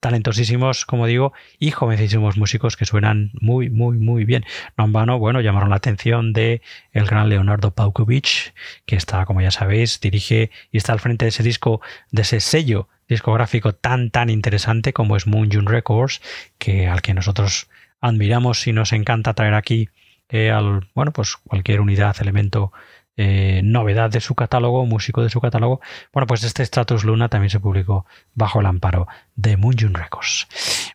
talentosísimos, 0.00 0.84
como 0.84 1.06
digo, 1.06 1.32
y 1.58 1.70
jovencísimos 1.70 2.36
músicos 2.36 2.76
que 2.76 2.84
suenan 2.84 3.30
muy, 3.40 3.70
muy, 3.70 3.98
muy 3.98 4.24
bien. 4.24 4.44
No 4.76 4.84
en 4.84 4.92
vano, 4.92 5.18
bueno, 5.18 5.40
llamaron 5.40 5.70
la 5.70 5.76
atención 5.76 6.32
de 6.32 6.62
el 6.92 7.06
gran 7.06 7.28
Leonardo 7.28 7.72
Paukovic, 7.72 8.54
que 8.86 8.96
está, 8.96 9.26
como 9.26 9.40
ya 9.40 9.50
sabéis, 9.50 10.00
dirige 10.00 10.50
y 10.70 10.78
está 10.78 10.92
al 10.92 11.00
frente 11.00 11.24
de 11.24 11.30
ese 11.30 11.42
disco, 11.42 11.80
de 12.10 12.22
ese 12.22 12.40
sello 12.40 12.88
discográfico 13.08 13.74
tan, 13.74 14.10
tan 14.10 14.30
interesante 14.30 14.92
como 14.92 15.16
es 15.16 15.26
Moon 15.26 15.50
June 15.50 15.70
Records, 15.70 16.20
que 16.58 16.86
al 16.86 17.02
que 17.02 17.14
nosotros 17.14 17.68
admiramos 18.00 18.66
y 18.66 18.72
nos 18.72 18.92
encanta 18.92 19.34
traer 19.34 19.54
aquí 19.54 19.88
eh, 20.28 20.50
al, 20.50 20.88
bueno, 20.94 21.12
pues 21.12 21.36
cualquier 21.36 21.80
unidad, 21.80 22.16
elemento 22.20 22.72
eh, 23.18 23.60
novedad 23.64 24.10
de 24.10 24.20
su 24.20 24.36
catálogo, 24.36 24.86
músico 24.86 25.22
de 25.22 25.28
su 25.28 25.40
catálogo. 25.40 25.80
Bueno, 26.12 26.28
pues 26.28 26.44
este 26.44 26.64
Stratus 26.64 27.04
Luna 27.04 27.28
también 27.28 27.50
se 27.50 27.58
publicó 27.58 28.06
bajo 28.34 28.60
el 28.60 28.66
amparo 28.66 29.08
de 29.34 29.56
Moonjun 29.56 29.92
Records. 29.92 30.46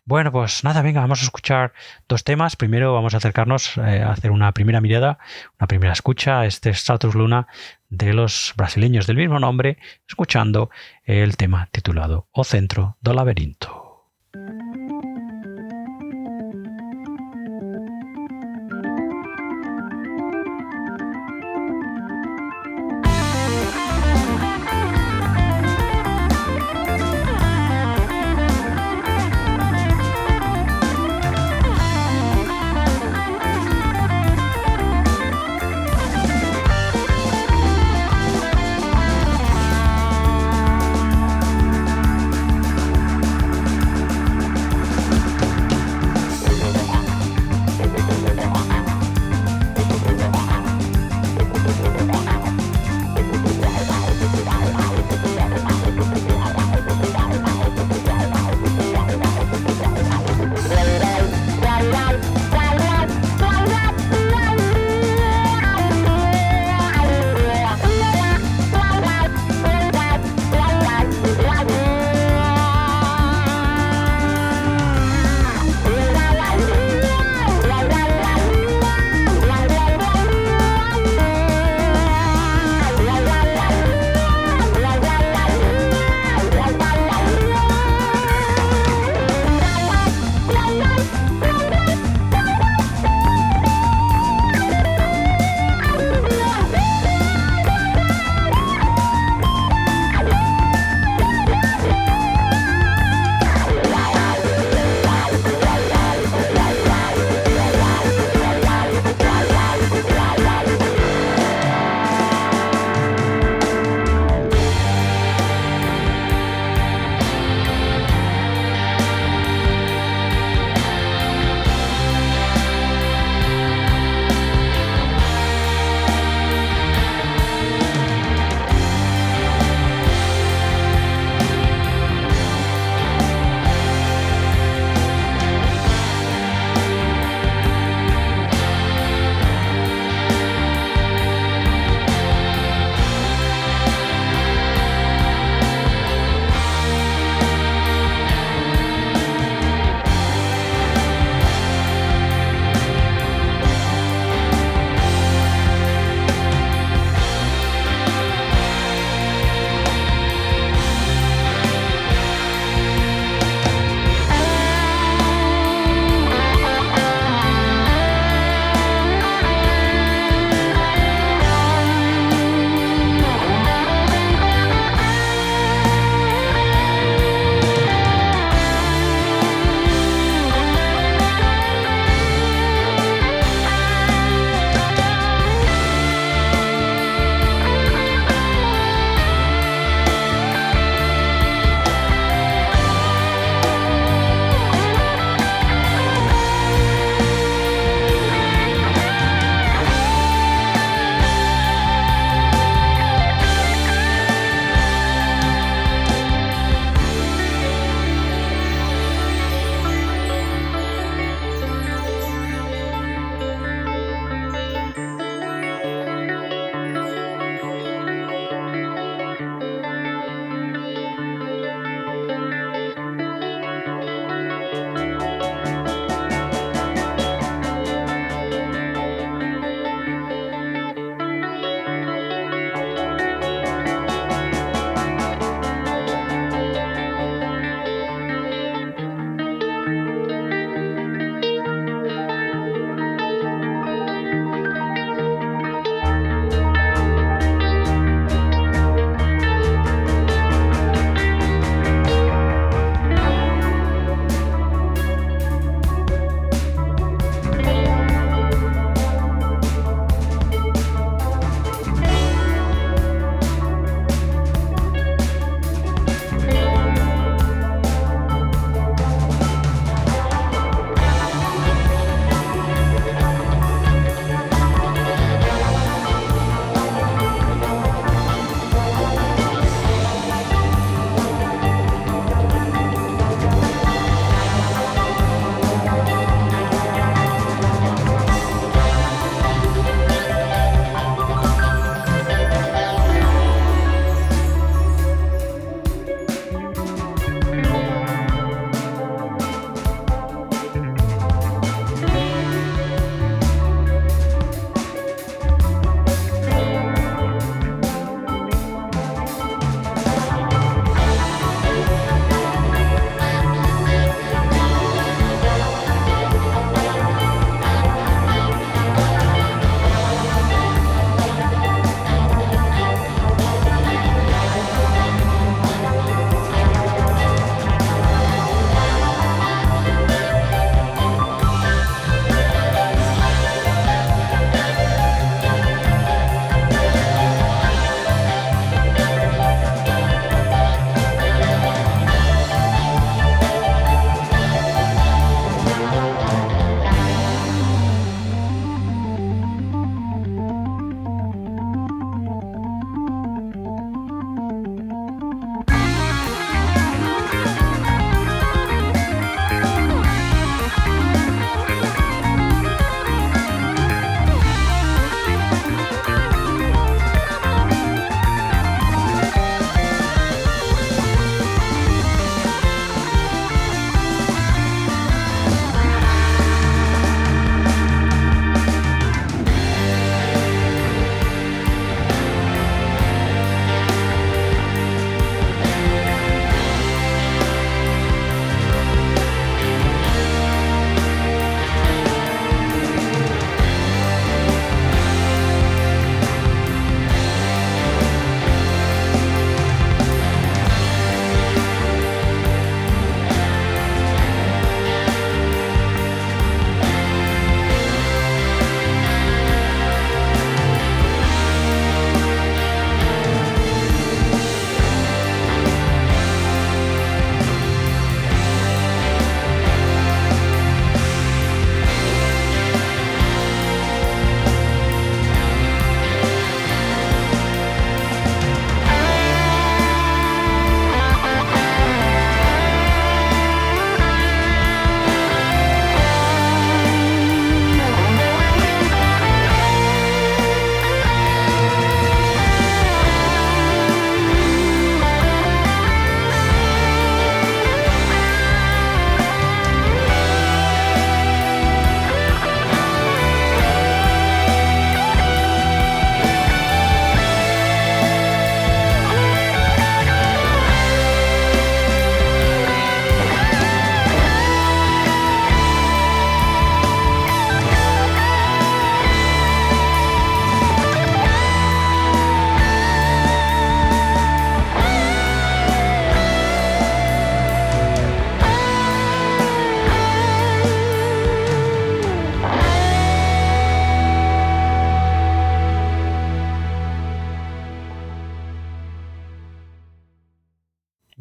Bueno, 0.06 0.32
pues 0.32 0.64
nada, 0.64 0.80
venga, 0.80 1.02
vamos 1.02 1.20
a 1.20 1.24
escuchar 1.24 1.74
dos 2.08 2.24
temas. 2.24 2.56
Primero 2.56 2.94
vamos 2.94 3.12
a 3.12 3.18
acercarnos 3.18 3.76
eh, 3.76 4.02
a 4.02 4.12
hacer 4.12 4.30
una 4.30 4.52
primera 4.52 4.80
mirada, 4.80 5.18
una 5.60 5.68
primera 5.68 5.92
escucha 5.92 6.40
a 6.40 6.46
este 6.46 6.72
Stratus 6.72 7.14
Luna 7.14 7.46
de 7.90 8.14
los 8.14 8.54
brasileños 8.56 9.06
del 9.06 9.18
mismo 9.18 9.38
nombre, 9.38 9.76
escuchando 10.08 10.70
el 11.04 11.36
tema 11.36 11.68
titulado 11.70 12.26
O 12.32 12.42
Centro 12.42 12.96
do 13.02 13.12
Laberinto. 13.12 13.83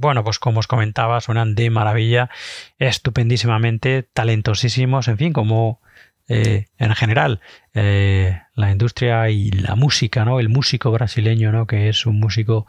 Bueno, 0.04 0.24
pues 0.24 0.38
como 0.38 0.60
os 0.60 0.68
comentaba, 0.68 1.20
suenan 1.22 1.56
de 1.56 1.70
maravilla, 1.70 2.30
estupendísimamente, 2.78 4.04
talentosísimos, 4.04 5.08
en 5.08 5.18
fin, 5.18 5.34
como 5.34 5.82
eh, 6.30 6.68
en 6.78 6.96
general 6.96 7.42
eh, 7.74 8.40
la 8.56 8.72
industria 8.72 9.30
y 9.30 9.52
la 9.52 9.76
música, 9.76 10.24
¿no? 10.26 10.40
El 10.40 10.50
músico 10.50 10.92
brasileño, 10.92 11.52
¿no? 11.52 11.68
Que 11.68 11.90
es 11.90 12.06
un 12.06 12.20
músico 12.20 12.68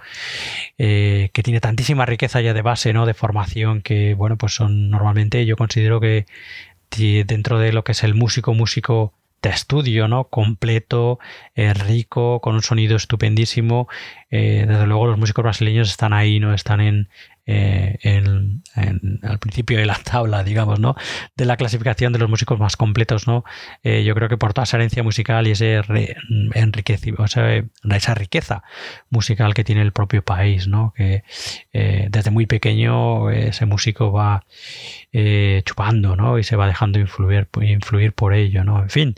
eh, 0.78 1.30
que 1.32 1.42
tiene 1.42 1.60
tantísima 1.60 2.06
riqueza 2.06 2.40
ya 2.40 2.54
de 2.54 2.62
base, 2.62 2.92
¿no? 2.92 3.04
De 3.04 3.14
formación 3.14 3.82
que, 3.82 4.14
bueno, 4.14 4.36
pues 4.36 4.54
son 4.54 4.90
normalmente, 4.90 5.44
yo 5.46 5.56
considero 5.56 6.00
que 6.00 6.26
dentro 7.26 7.58
de 7.58 7.72
lo 7.72 7.82
que 7.82 7.92
es 7.92 8.04
el 8.04 8.14
músico, 8.14 8.54
músico 8.54 9.12
de 9.48 9.54
estudio, 9.54 10.08
¿no? 10.08 10.24
Completo, 10.24 11.18
rico, 11.54 12.40
con 12.40 12.54
un 12.54 12.62
sonido 12.62 12.96
estupendísimo. 12.96 13.88
desde 14.30 14.86
luego 14.86 15.06
los 15.06 15.18
músicos 15.18 15.42
brasileños 15.42 15.90
están 15.90 16.12
ahí, 16.12 16.40
¿no? 16.40 16.54
Están 16.54 16.80
en, 16.80 17.08
eh, 17.46 17.98
al 19.22 19.38
principio 19.38 19.78
de 19.78 19.84
la 19.84 19.98
tabla, 20.02 20.42
digamos, 20.42 20.80
¿no? 20.80 20.96
De 21.36 21.44
la 21.44 21.56
clasificación 21.56 22.12
de 22.12 22.18
los 22.18 22.30
músicos 22.30 22.58
más 22.58 22.76
completos, 22.76 23.26
¿no? 23.26 23.44
Eh, 23.82 24.02
yo 24.04 24.14
creo 24.14 24.28
que 24.28 24.38
por 24.38 24.54
toda 24.54 24.64
esa 24.64 24.78
herencia 24.78 25.02
musical 25.02 25.46
y 25.46 25.50
ese 25.50 25.80
o 25.80 27.28
sea, 27.28 27.64
esa 27.90 28.14
riqueza 28.14 28.62
musical 29.10 29.52
que 29.54 29.64
tiene 29.64 29.82
el 29.82 29.92
propio 29.92 30.24
país, 30.24 30.68
¿no? 30.68 30.94
Que 30.96 31.24
eh, 31.72 32.08
desde 32.10 32.30
muy 32.30 32.46
pequeño 32.46 33.30
ese 33.30 33.66
músico 33.66 34.12
va 34.12 34.44
chupando, 35.64 36.16
¿no? 36.16 36.38
Y 36.38 36.44
se 36.44 36.56
va 36.56 36.66
dejando 36.66 36.98
influir, 36.98 37.48
influir 37.62 38.12
por 38.12 38.34
ello, 38.34 38.64
¿no? 38.64 38.82
En 38.82 38.90
fin, 38.90 39.14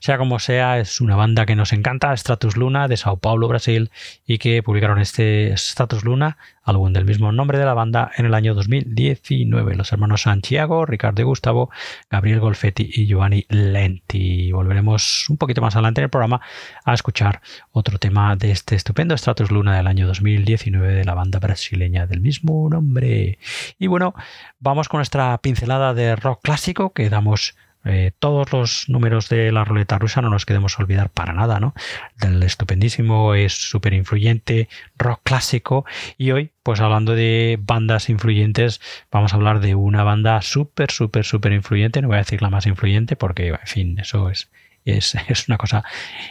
sea 0.00 0.16
como 0.18 0.38
sea, 0.38 0.78
es 0.78 1.00
una 1.00 1.16
banda 1.16 1.46
que 1.46 1.56
nos 1.56 1.72
encanta, 1.72 2.16
Stratus 2.16 2.56
Luna, 2.56 2.86
de 2.86 2.96
Sao 2.96 3.16
Paulo, 3.16 3.48
Brasil, 3.48 3.90
y 4.24 4.38
que 4.38 4.62
publicaron 4.62 5.00
este 5.00 5.56
Stratus 5.56 6.04
Luna 6.04 6.36
álbum 6.62 6.92
del 6.92 7.04
mismo 7.04 7.32
nombre 7.32 7.58
de 7.58 7.64
la 7.64 7.74
banda 7.74 8.10
en 8.16 8.26
el 8.26 8.34
año 8.34 8.54
2019. 8.54 9.74
Los 9.74 9.92
hermanos 9.92 10.22
Santiago, 10.22 10.86
Ricardo 10.86 11.22
y 11.22 11.24
Gustavo, 11.24 11.70
Gabriel 12.10 12.40
Golfetti 12.40 12.90
y 12.92 13.06
Giovanni 13.06 13.46
Lenti. 13.48 14.52
Volveremos 14.52 15.28
un 15.28 15.36
poquito 15.36 15.60
más 15.60 15.74
adelante 15.74 16.00
en 16.00 16.04
el 16.04 16.10
programa 16.10 16.40
a 16.84 16.94
escuchar 16.94 17.40
otro 17.72 17.98
tema 17.98 18.36
de 18.36 18.50
este 18.50 18.74
estupendo 18.74 19.16
Stratus 19.16 19.50
Luna 19.50 19.76
del 19.76 19.86
año 19.86 20.06
2019 20.06 20.94
de 20.94 21.04
la 21.04 21.14
banda 21.14 21.38
brasileña 21.38 22.06
del 22.06 22.20
mismo 22.20 22.68
nombre. 22.70 23.38
Y 23.78 23.86
bueno, 23.86 24.14
vamos 24.60 24.88
con 24.88 24.98
nuestra 24.98 25.36
pincelada 25.38 25.94
de 25.94 26.16
rock 26.16 26.40
clásico 26.42 26.92
que 26.92 27.10
damos 27.10 27.56
eh, 27.84 28.12
todos 28.18 28.52
los 28.52 28.88
números 28.88 29.28
de 29.28 29.50
la 29.50 29.64
ruleta 29.64 29.98
rusa 29.98 30.22
no 30.22 30.30
nos 30.30 30.46
queremos 30.46 30.78
olvidar 30.78 31.10
para 31.10 31.32
nada, 31.32 31.58
¿no? 31.58 31.74
Del 32.20 32.42
estupendísimo, 32.42 33.34
es 33.34 33.52
súper 33.52 33.94
influyente 33.94 34.68
rock 34.96 35.20
clásico. 35.24 35.84
Y 36.16 36.30
hoy, 36.30 36.52
pues 36.62 36.80
hablando 36.80 37.14
de 37.14 37.58
bandas 37.60 38.08
influyentes, 38.08 38.80
vamos 39.10 39.32
a 39.32 39.36
hablar 39.36 39.60
de 39.60 39.74
una 39.74 40.04
banda 40.04 40.40
súper, 40.42 40.90
súper, 40.90 41.24
súper 41.24 41.52
influyente. 41.52 42.00
No 42.02 42.08
voy 42.08 42.16
a 42.16 42.20
decir 42.20 42.42
la 42.42 42.50
más 42.50 42.66
influyente 42.66 43.16
porque, 43.16 43.48
en 43.48 43.58
fin, 43.66 43.98
eso 43.98 44.30
es, 44.30 44.50
es, 44.84 45.14
es, 45.28 45.48
una 45.48 45.58
cosa 45.58 45.84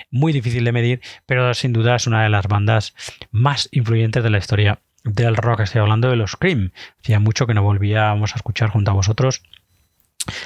muy 0.09 0.31
difícil 0.31 0.63
de 0.63 0.71
medir, 0.71 1.01
pero 1.25 1.53
sin 1.53 1.73
duda 1.73 1.95
es 1.95 2.07
una 2.07 2.23
de 2.23 2.29
las 2.29 2.47
bandas 2.47 2.95
más 3.31 3.67
influyentes 3.71 4.23
de 4.23 4.29
la 4.29 4.37
historia 4.37 4.79
del 5.03 5.35
rock. 5.35 5.61
Estoy 5.61 5.81
hablando 5.81 6.09
de 6.09 6.15
los 6.15 6.37
Cream. 6.37 6.71
Hacía 7.01 7.19
mucho 7.19 7.45
que 7.45 7.53
no 7.53 7.63
volvíamos 7.63 8.33
a 8.33 8.35
escuchar 8.35 8.69
junto 8.69 8.91
a 8.91 8.93
vosotros 8.93 9.43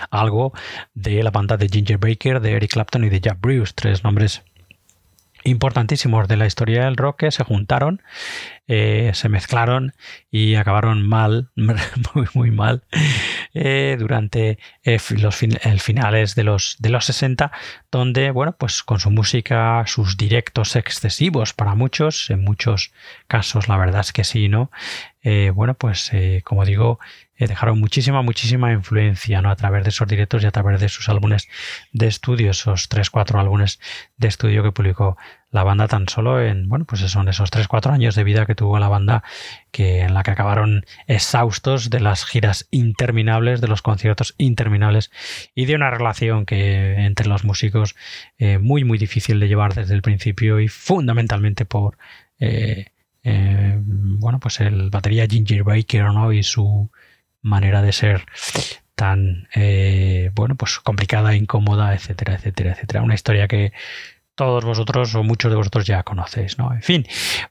algo 0.09 0.53
de 0.93 1.23
la 1.23 1.31
banda 1.31 1.57
de 1.57 1.69
Ginger 1.69 1.97
Baker, 1.97 2.39
de 2.39 2.53
Eric 2.53 2.73
Clapton 2.73 3.03
y 3.03 3.09
de 3.09 3.21
Jack 3.21 3.39
Bruce, 3.39 3.73
tres 3.75 4.03
nombres 4.03 4.43
importantísimos 5.45 6.27
de 6.27 6.37
la 6.37 6.47
historia 6.47 6.85
del 6.85 6.97
rock 6.97 7.19
que 7.19 7.31
se 7.31 7.43
juntaron, 7.43 8.01
eh, 8.67 9.11
se 9.13 9.29
mezclaron 9.29 9.93
y 10.31 10.55
acabaron 10.55 11.07
mal, 11.07 11.51
muy 11.55 12.27
muy 12.33 12.51
mal, 12.51 12.83
eh, 13.55 13.95
durante 13.97 14.59
eh, 14.83 14.99
los 15.17 15.35
finales 15.35 16.35
de 16.35 16.43
los, 16.43 16.75
de 16.77 16.89
los 16.89 17.05
60, 17.05 17.51
donde, 17.91 18.29
bueno, 18.29 18.55
pues 18.57 18.83
con 18.83 18.99
su 18.99 19.09
música, 19.09 19.83
sus 19.87 20.17
directos 20.17 20.75
excesivos 20.75 21.53
para 21.53 21.73
muchos, 21.73 22.29
en 22.29 22.43
muchos 22.43 22.91
casos 23.27 23.67
la 23.67 23.77
verdad 23.77 24.01
es 24.01 24.13
que 24.13 24.23
sí, 24.23 24.49
¿no? 24.49 24.69
bueno, 25.55 25.73
pues 25.73 26.11
como 26.43 26.65
digo, 26.65 26.99
eh, 27.37 27.47
dejaron 27.47 27.79
muchísima, 27.79 28.21
muchísima 28.21 28.71
influencia 28.71 29.41
¿no? 29.41 29.49
a 29.49 29.55
través 29.57 29.83
de 29.83 29.89
esos 29.89 30.07
directos 30.07 30.43
y 30.43 30.45
a 30.45 30.51
través 30.51 30.79
de 30.79 30.87
sus 30.87 31.09
álbumes 31.09 31.49
de 31.91 32.07
estudio, 32.07 32.51
esos 32.51 32.89
3-4 32.89 33.39
álbumes 33.39 33.79
de 34.15 34.29
estudio 34.29 34.63
que 34.63 34.71
publicó 34.71 35.17
la 35.55 35.63
banda 35.63 35.87
tan 35.87 36.07
solo 36.09 36.41
en, 36.41 36.67
bueno, 36.67 36.85
pues 36.85 37.01
son 37.01 37.29
esos 37.29 37.49
3-4 37.49 37.93
años 37.93 38.13
de 38.13 38.25
vida 38.25 38.45
que 38.45 38.55
tuvo 38.55 38.77
la 38.77 38.89
banda 38.89 39.23
que, 39.71 40.01
en 40.01 40.13
la 40.13 40.21
que 40.21 40.31
acabaron 40.31 40.85
exhaustos 41.07 41.89
de 41.89 42.01
las 42.01 42.25
giras 42.25 42.67
interminables, 42.71 43.61
de 43.61 43.69
los 43.69 43.81
conciertos 43.81 44.35
interminables 44.37 45.11
y 45.55 45.65
de 45.65 45.75
una 45.75 45.89
relación 45.89 46.45
que 46.45 46.95
entre 47.05 47.27
los 47.27 47.45
músicos 47.45 47.95
eh, 48.37 48.57
muy, 48.57 48.83
muy 48.83 48.97
difícil 48.97 49.39
de 49.39 49.47
llevar 49.47 49.73
desde 49.73 49.95
el 49.95 50.01
principio 50.01 50.59
y 50.59 50.67
fundamentalmente 50.67 51.65
por... 51.65 51.97
Eh, 52.39 52.87
bueno, 53.23 54.39
pues 54.39 54.59
el 54.59 54.91
batería 54.91 55.25
Ginger 55.25 55.63
Baker 55.63 56.03
¿no? 56.13 56.31
y 56.31 56.43
su 56.43 56.91
manera 57.41 57.81
de 57.81 57.91
ser 57.91 58.25
tan, 58.95 59.47
eh, 59.55 60.31
bueno, 60.33 60.55
pues 60.55 60.79
complicada, 60.79 61.35
incómoda, 61.35 61.93
etcétera, 61.93 62.35
etcétera, 62.35 62.73
etcétera. 62.73 63.03
Una 63.03 63.15
historia 63.15 63.47
que 63.47 63.73
todos 64.35 64.65
vosotros 64.65 65.15
o 65.15 65.23
muchos 65.23 65.49
de 65.49 65.55
vosotros 65.55 65.85
ya 65.85 66.03
conocéis, 66.03 66.57
¿no? 66.57 66.73
En 66.73 66.83
fin, 66.83 67.05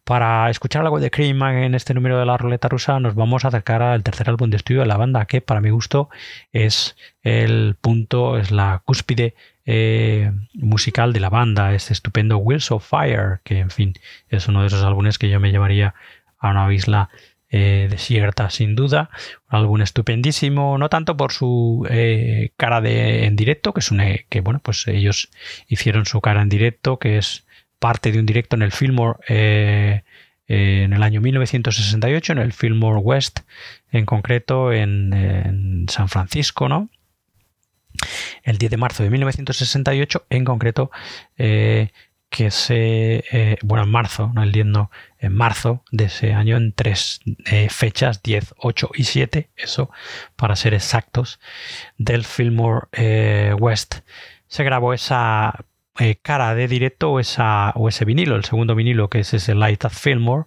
para 0.05 0.51
escuchar 0.51 0.83
algo 0.83 1.01
de 1.01 1.11
Cream 1.11 1.43
en 1.43 1.75
este 1.75 1.95
número 1.95 2.19
de 2.19 2.27
la 2.27 2.37
ruleta 2.37 2.69
rusa, 2.69 3.01
nos 3.01 3.15
vamos 3.15 3.45
a 3.45 3.49
acercar 3.49 3.83
al 3.83 4.03
tercer 4.03 4.29
álbum 4.29 4.51
de 4.51 4.57
estudio 4.57 4.81
de 4.81 4.87
la 4.87 4.97
banda, 4.97 5.25
que 5.27 5.41
para 5.41 5.61
mi 5.61 5.71
gusto 5.71 6.11
es 6.53 6.97
el 7.23 7.77
punto, 7.81 8.37
es 8.37 8.51
la 8.51 8.83
cúspide 8.85 9.35
eh, 9.67 10.31
musical 10.55 11.13
de 11.13 11.21
la 11.21 11.31
banda, 11.31 11.75
este 11.75 11.95
estupendo 11.95 12.37
Wheels 12.37 12.71
of 12.71 12.87
Fire, 12.87 13.41
que 13.45 13.59
en 13.59 13.71
fin, 13.71 13.95
es 14.29 14.47
uno 14.47 14.61
de 14.61 14.67
esos 14.67 14.85
álbumes 14.85 15.19
que 15.19 15.31
yo 15.31 15.41
me 15.41 15.51
llevaría 15.51 15.95
a 16.39 16.51
una 16.51 16.73
isla 16.73 17.09
eh, 17.57 17.87
desierta, 17.89 18.51
sin 18.51 18.75
duda. 18.75 19.11
Un 19.49 19.59
álbum 19.61 19.81
estupendísimo, 19.81 20.77
no 20.77 20.89
tanto 20.89 21.17
por 21.17 21.31
su 21.31 21.87
eh, 21.89 22.51
cara 22.57 22.81
de, 22.81 23.27
en 23.27 23.37
directo, 23.37 23.73
que 23.73 23.79
es 23.79 23.93
un, 23.93 24.03
que 24.29 24.41
bueno, 24.41 24.59
pues 24.59 24.89
ellos 24.89 25.31
hicieron 25.69 26.05
su 26.05 26.21
cara 26.21 26.43
en 26.43 26.49
directo, 26.49 26.99
que 26.99 27.17
es 27.17 27.47
parte 27.79 28.11
de 28.11 28.19
un 28.19 28.27
directo 28.27 28.57
en 28.57 28.63
el 28.63 28.73
Fillmore 28.73 29.21
eh, 29.29 30.03
en 30.49 30.95
el 30.95 31.03
año 31.05 31.21
1968, 31.21 32.33
en 32.33 32.39
el 32.39 32.53
Fillmore 32.53 32.99
West, 32.99 33.43
en 33.93 34.05
concreto 34.05 34.73
en, 34.73 35.87
San 35.89 36.09
Francisco, 36.09 36.69
¿no? 36.69 36.91
El 38.43 38.59
10 38.59 38.73
de 38.73 38.77
marzo 38.79 39.05
de 39.05 39.11
1968, 39.11 40.27
en 40.29 40.45
concreto, 40.45 40.91
que 42.35 42.51
se, 42.51 43.23
eh, 43.31 43.59
bueno, 43.63 43.85
en 43.85 43.91
marzo, 43.91 44.33
no 44.35 44.43
el 44.43 44.51
10, 44.51 44.67
no, 44.67 44.91
en 45.21 45.33
marzo 45.33 45.85
de 45.93 46.07
ese 46.07 46.35
año, 46.35 46.57
en 46.57 46.73
tres 46.73 47.21
eh, 47.47 47.69
fechas, 47.71 48.25
10, 48.25 48.57
8 48.59 48.91
y 48.95 49.05
7, 49.05 49.51
eso 49.55 49.89
para 50.35 50.57
ser 50.57 50.75
exactos, 50.75 51.39
del 51.97 52.25
Fillmore 52.25 52.89
eh, 52.91 53.55
West, 53.57 54.01
se 54.49 54.65
grabó 54.65 54.93
esa 54.95 55.65
cara 56.23 56.57
de 56.57 56.67
directo 56.67 57.13
o, 57.13 57.21
esa, 57.21 57.71
o 57.77 57.89
ese 57.89 58.05
vinilo, 58.05 58.35
el 58.35 58.45
segundo 58.45 58.75
vinilo 58.75 59.09
que 59.09 59.21
es 59.21 59.33
ese 59.33 59.55
Light 59.55 59.85
at 59.85 59.93
Fillmore. 59.93 60.47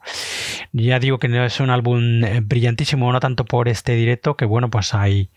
Ya 0.74 1.00
digo 1.00 1.20
que 1.20 1.30
no 1.30 1.46
es 1.46 1.62
un 1.62 1.70
álbum 1.70 2.22
brillantísimo, 2.42 3.10
no 3.14 3.22
tanto 3.22 3.46
por 3.46 3.70
este 3.70 3.96
directo, 3.96 4.36
que 4.36 4.44
bueno, 4.44 4.70
pues 4.70 4.94
hay 4.94 5.30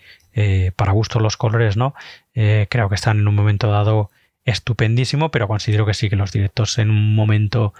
para 0.74 0.90
gusto 0.90 1.20
los 1.20 1.36
colores, 1.36 1.76
¿no? 1.76 1.94
creo 2.34 2.88
que 2.88 2.96
están 2.96 3.20
en 3.20 3.28
un 3.28 3.36
momento 3.36 3.70
dado 3.70 4.11
estupendísimo, 4.45 5.30
pero 5.30 5.49
considero 5.49 5.86
que 5.86 5.95
sí 5.95 6.09
que 6.09 6.16
los 6.16 6.32
directos 6.32 6.78
en 6.78 6.91
un 6.91 7.14
momento 7.14 7.74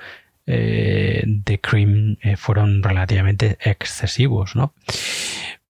eh, 0.47 1.23
de 1.27 1.61
Cream 1.61 2.17
eh, 2.23 2.37
fueron 2.37 2.83
relativamente 2.83 3.59
excesivos, 3.61 4.57
¿no? 4.57 4.75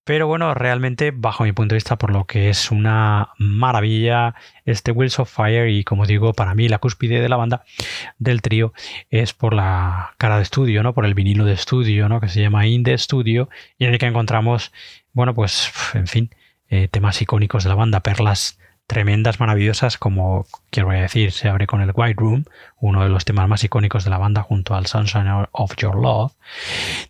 Pero 0.04 0.26
bueno, 0.26 0.54
realmente, 0.54 1.12
bajo 1.14 1.44
mi 1.44 1.52
punto 1.52 1.74
de 1.74 1.76
vista, 1.76 1.96
por 1.96 2.10
lo 2.10 2.24
que 2.24 2.48
es 2.48 2.70
una 2.70 3.28
maravilla 3.38 4.34
este 4.64 4.90
Wheels 4.90 5.18
of 5.20 5.30
Fire 5.30 5.68
y 5.68 5.84
como 5.84 6.06
digo, 6.06 6.32
para 6.32 6.54
mí 6.54 6.68
la 6.68 6.78
cúspide 6.78 7.20
de 7.20 7.28
la 7.28 7.36
banda 7.36 7.64
del 8.18 8.42
trío 8.42 8.72
es 9.10 9.34
por 9.34 9.54
la 9.54 10.14
cara 10.18 10.38
de 10.38 10.42
estudio, 10.42 10.82
¿no? 10.82 10.94
Por 10.94 11.04
el 11.04 11.14
vinilo 11.14 11.44
de 11.44 11.52
estudio, 11.52 12.08
¿no? 12.08 12.20
Que 12.20 12.28
se 12.28 12.40
llama 12.40 12.66
In 12.66 12.82
the 12.82 12.96
Studio 12.98 13.50
y 13.78 13.84
en 13.84 13.92
el 13.92 13.98
que 13.98 14.06
encontramos, 14.06 14.72
bueno, 15.12 15.34
pues, 15.34 15.70
en 15.94 16.06
fin, 16.08 16.30
eh, 16.68 16.88
temas 16.88 17.20
icónicos 17.22 17.62
de 17.62 17.68
la 17.68 17.76
banda, 17.76 18.00
perlas 18.00 18.58
tremendas, 18.90 19.38
maravillosas, 19.38 19.98
como 19.98 20.46
quiero 20.70 20.90
decir, 20.90 21.30
se 21.30 21.48
abre 21.48 21.68
con 21.68 21.80
el 21.80 21.92
White 21.94 22.16
Room, 22.18 22.44
uno 22.80 23.04
de 23.04 23.08
los 23.08 23.24
temas 23.24 23.48
más 23.48 23.62
icónicos 23.62 24.02
de 24.02 24.10
la 24.10 24.18
banda 24.18 24.42
junto 24.42 24.74
al 24.74 24.86
Sunshine 24.86 25.46
of 25.52 25.76
Your 25.76 25.94
Love. 25.94 26.32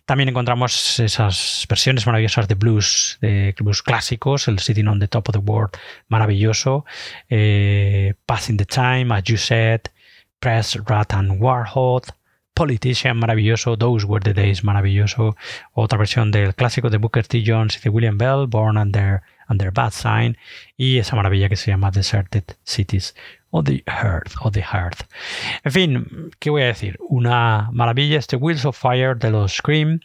También 0.05 0.29
encontramos 0.29 0.99
esas 0.99 1.65
versiones 1.67 2.05
maravillosas 2.05 2.47
de 2.47 2.53
blues, 2.53 3.17
de 3.21 3.55
blues 3.59 3.81
clásicos, 3.81 4.47
el 4.47 4.59
Sitting 4.59 4.87
on 4.87 4.99
the 4.99 5.07
Top 5.07 5.27
of 5.29 5.33
the 5.33 5.39
World, 5.39 5.71
maravilloso, 6.07 6.85
eh, 7.31 8.13
Passing 8.27 8.57
the 8.57 8.65
Time, 8.65 9.11
As 9.11 9.23
You 9.23 9.37
Said, 9.37 9.81
Press, 10.39 10.77
Rat 10.85 11.15
and 11.15 11.41
Warhol, 11.41 12.03
Politician 12.53 13.17
maravilloso, 13.17 13.75
Those 13.75 14.05
Were 14.05 14.21
the 14.23 14.39
Days 14.39 14.63
maravilloso, 14.63 15.35
otra 15.73 15.97
versión 15.97 16.29
del 16.29 16.53
clásico 16.53 16.91
de 16.91 16.97
Booker 16.97 17.25
T. 17.25 17.41
Jones 17.43 17.77
y 17.77 17.79
de 17.79 17.89
William 17.89 18.19
Bell, 18.19 18.45
Born 18.47 18.77
Under, 18.77 19.23
Under 19.51 19.71
Bad 19.71 19.91
Sign, 19.91 20.37
y 20.77 20.97
esa 20.97 21.15
maravilla 21.15 21.49
que 21.49 21.57
se 21.57 21.69
llama 21.69 21.91
Deserted 21.91 22.45
Cities 22.63 23.13
o 23.51 23.63
The 23.63 23.83
Hearth, 23.85 24.33
o 24.41 24.49
The 24.49 24.61
Hearth. 24.61 25.01
En 25.63 25.71
fin, 25.71 26.31
¿qué 26.39 26.49
voy 26.49 26.63
a 26.63 26.67
decir? 26.67 26.97
Una 27.07 27.69
maravilla 27.73 28.17
este 28.17 28.37
Wheels 28.37 28.65
of 28.65 28.77
Fire 28.77 29.17
de 29.17 29.29
los 29.29 29.57
Scream, 29.57 29.99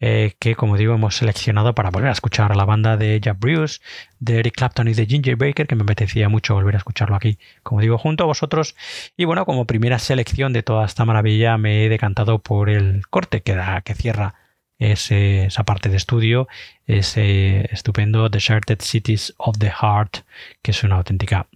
eh, 0.00 0.32
que 0.38 0.56
como 0.56 0.76
digo 0.76 0.94
hemos 0.94 1.16
seleccionado 1.16 1.74
para 1.74 1.90
volver 1.90 2.08
a 2.08 2.12
escuchar 2.12 2.50
a 2.50 2.54
la 2.54 2.64
banda 2.64 2.96
de 2.96 3.20
Jack 3.20 3.38
Bruce, 3.38 3.80
de 4.18 4.38
Eric 4.40 4.54
Clapton 4.56 4.88
y 4.88 4.94
de 4.94 5.06
Ginger 5.06 5.36
Baker, 5.36 5.66
que 5.66 5.76
me 5.76 5.82
apetecía 5.82 6.28
mucho 6.30 6.54
volver 6.54 6.74
a 6.74 6.78
escucharlo 6.78 7.14
aquí, 7.14 7.38
como 7.62 7.82
digo, 7.82 7.98
junto 7.98 8.24
a 8.24 8.26
vosotros. 8.26 8.74
Y 9.16 9.26
bueno, 9.26 9.44
como 9.44 9.66
primera 9.66 9.98
selección 9.98 10.52
de 10.54 10.62
toda 10.62 10.86
esta 10.86 11.04
maravilla 11.04 11.58
me 11.58 11.84
he 11.84 11.88
decantado 11.90 12.38
por 12.38 12.70
el 12.70 13.06
corte 13.08 13.42
que, 13.42 13.54
da, 13.54 13.82
que 13.82 13.94
cierra 13.94 14.34
esa 14.78 15.64
parte 15.64 15.88
de 15.88 15.96
estudio, 15.96 16.48
ese 16.86 17.68
estupendo 17.72 18.28
Deserted 18.28 18.80
Cities 18.80 19.34
of 19.38 19.58
the 19.58 19.70
Heart, 19.70 20.18
que 20.62 20.70
es 20.70 20.84
una 20.84 20.96
auténtica 20.96 21.48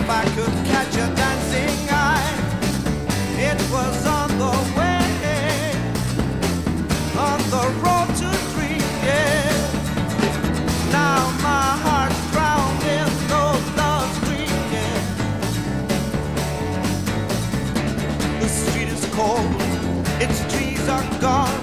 if 0.00 0.08
I 0.08 0.24
could 0.34 0.52
catch 0.66 0.94
a 0.94 1.06
dancing 1.14 1.88
eye, 1.90 2.34
it 3.38 3.60
was 3.70 4.06
on 4.06 4.28
the 4.38 4.54
way, 4.76 5.72
on 7.18 7.38
the 7.50 7.64
road 7.82 8.08
to 8.20 8.30
dream. 8.52 8.82
Yeah. 9.04 9.52
Now 10.92 11.30
my 11.42 11.66
heart's 11.84 12.22
drowned 12.32 12.82
in 12.96 13.08
those 13.32 13.66
love's 13.76 14.18
dream. 14.26 14.60
Yeah. 14.74 15.00
The 18.40 18.48
street 18.48 18.88
is 18.88 19.04
cold, 19.14 19.50
its 20.20 20.38
trees 20.52 20.88
are 20.88 21.06
gone. 21.20 21.62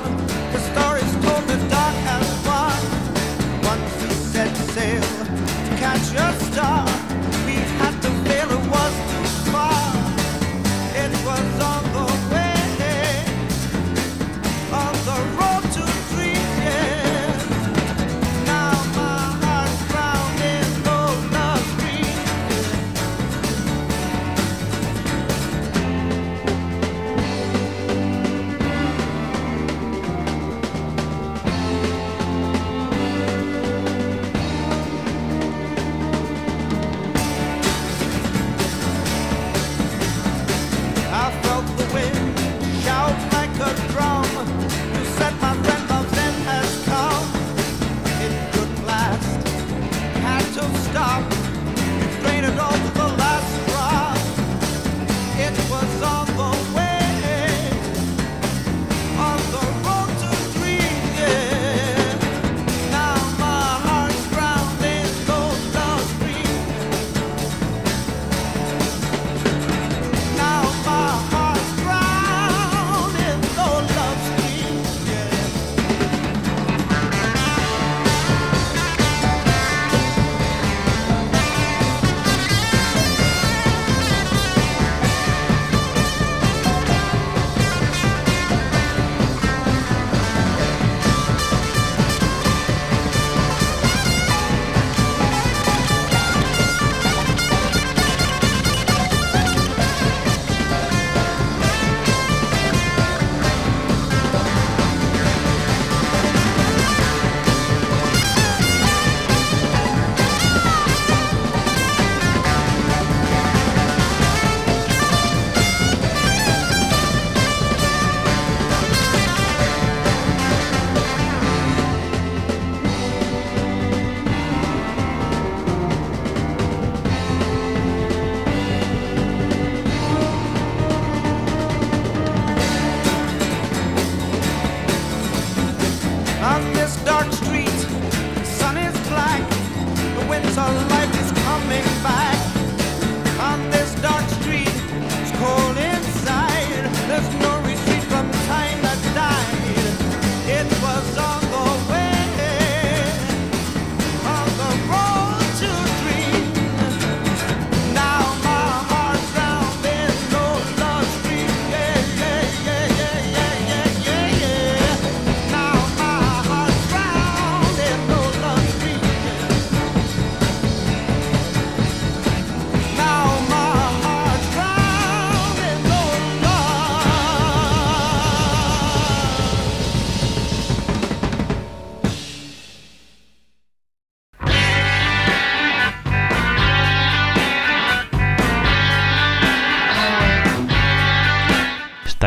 The 0.53 0.59
story's 0.71 1.13
told, 1.25 1.43
the 1.47 1.57
dark 1.69 1.95
has 2.09 2.27
won. 2.45 2.81
Once 3.63 3.91
we 4.01 4.09
set 4.13 4.55
sail 4.73 5.01
to 5.01 5.71
catch 5.77 6.13
a 6.13 6.33
star. 6.45 6.92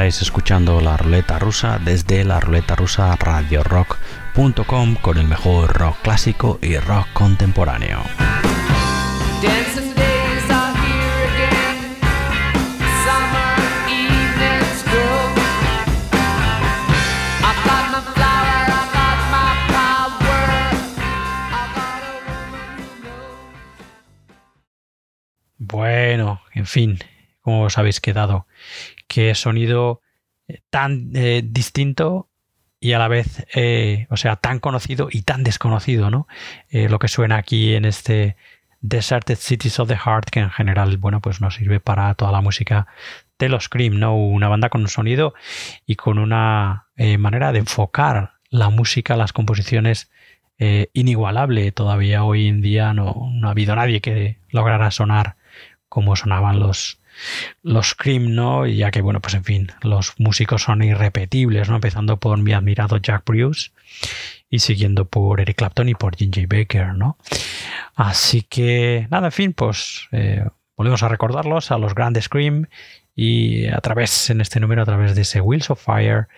Estáis 0.06 0.22
escuchando 0.22 0.80
la 0.80 0.96
ruleta 0.96 1.36
rusa 1.40 1.80
desde 1.84 2.22
la 2.22 2.38
ruleta 2.38 2.76
rusa 2.76 3.16
Radio 3.16 3.64
Rock 3.64 3.98
con 5.02 5.18
el 5.18 5.26
mejor 5.26 5.76
rock 5.76 5.96
clásico 6.00 6.60
y 6.62 6.78
rock 6.78 7.08
contemporáneo. 7.12 8.04
Bueno, 25.58 26.42
en 26.54 26.66
fin, 26.66 27.00
¿cómo 27.40 27.62
os 27.62 27.76
habéis 27.76 28.00
quedado? 28.00 28.46
Qué 29.06 29.34
sonido 29.34 30.00
eh, 30.48 30.60
tan 30.70 31.10
eh, 31.14 31.42
distinto 31.44 32.28
y 32.78 32.92
a 32.92 32.98
la 32.98 33.08
vez, 33.08 33.46
eh, 33.54 34.06
o 34.10 34.16
sea, 34.16 34.36
tan 34.36 34.60
conocido 34.60 35.08
y 35.10 35.22
tan 35.22 35.42
desconocido, 35.42 36.10
¿no? 36.10 36.28
Lo 36.70 36.98
que 36.98 37.08
suena 37.08 37.38
aquí 37.38 37.74
en 37.74 37.84
este 37.86 38.36
Deserted 38.80 39.36
Cities 39.36 39.80
of 39.80 39.88
the 39.88 39.96
Heart, 39.96 40.28
que 40.30 40.40
en 40.40 40.50
general, 40.50 40.98
bueno, 40.98 41.20
pues 41.20 41.40
nos 41.40 41.54
sirve 41.54 41.80
para 41.80 42.14
toda 42.14 42.32
la 42.32 42.42
música 42.42 42.86
de 43.38 43.48
los 43.48 43.68
Cream, 43.70 43.98
¿no? 43.98 44.14
Una 44.14 44.48
banda 44.48 44.68
con 44.68 44.82
un 44.82 44.88
sonido 44.88 45.34
y 45.86 45.96
con 45.96 46.18
una 46.18 46.86
manera 47.18 47.50
de 47.52 47.60
enfocar 47.60 48.34
la 48.50 48.68
música, 48.68 49.16
las 49.16 49.32
composiciones 49.32 50.10
inigualable. 50.92 51.72
Todavía 51.72 52.24
hoy 52.24 52.46
en 52.46 52.60
día 52.60 52.92
no, 52.92 53.30
no 53.32 53.48
ha 53.48 53.52
habido 53.52 53.74
nadie 53.74 54.02
que 54.02 54.38
lograra 54.50 54.90
sonar 54.90 55.36
como 55.88 56.14
sonaban 56.14 56.60
los, 56.60 57.00
los 57.62 57.94
Cream, 57.94 58.34
¿no? 58.34 58.66
Ya 58.66 58.90
que, 58.90 59.00
bueno, 59.00 59.20
pues 59.20 59.34
en 59.34 59.44
fin, 59.44 59.72
los 59.82 60.14
músicos 60.18 60.62
son 60.62 60.82
irrepetibles, 60.82 61.68
¿no? 61.68 61.76
Empezando 61.76 62.18
por 62.18 62.38
mi 62.38 62.52
admirado 62.52 62.98
Jack 62.98 63.24
Bruce 63.24 63.70
y 64.48 64.60
siguiendo 64.60 65.06
por 65.06 65.40
Eric 65.40 65.56
Clapton 65.56 65.88
y 65.88 65.94
por 65.94 66.16
Ginger 66.16 66.46
Baker, 66.46 66.94
¿no? 66.94 67.18
Así 67.94 68.42
que, 68.42 69.08
nada, 69.10 69.28
en 69.28 69.32
fin, 69.32 69.52
pues 69.52 70.08
eh, 70.12 70.44
volvemos 70.76 71.02
a 71.02 71.08
recordarlos 71.08 71.70
a 71.70 71.78
los 71.78 71.94
grandes 71.94 72.28
Cream 72.28 72.66
y 73.14 73.66
a 73.68 73.80
través, 73.80 74.30
en 74.30 74.40
este 74.40 74.60
número, 74.60 74.82
a 74.82 74.84
través 74.84 75.14
de 75.14 75.22
ese 75.22 75.40
Wheels 75.40 75.70
of 75.70 75.82
Fire, 75.82 76.28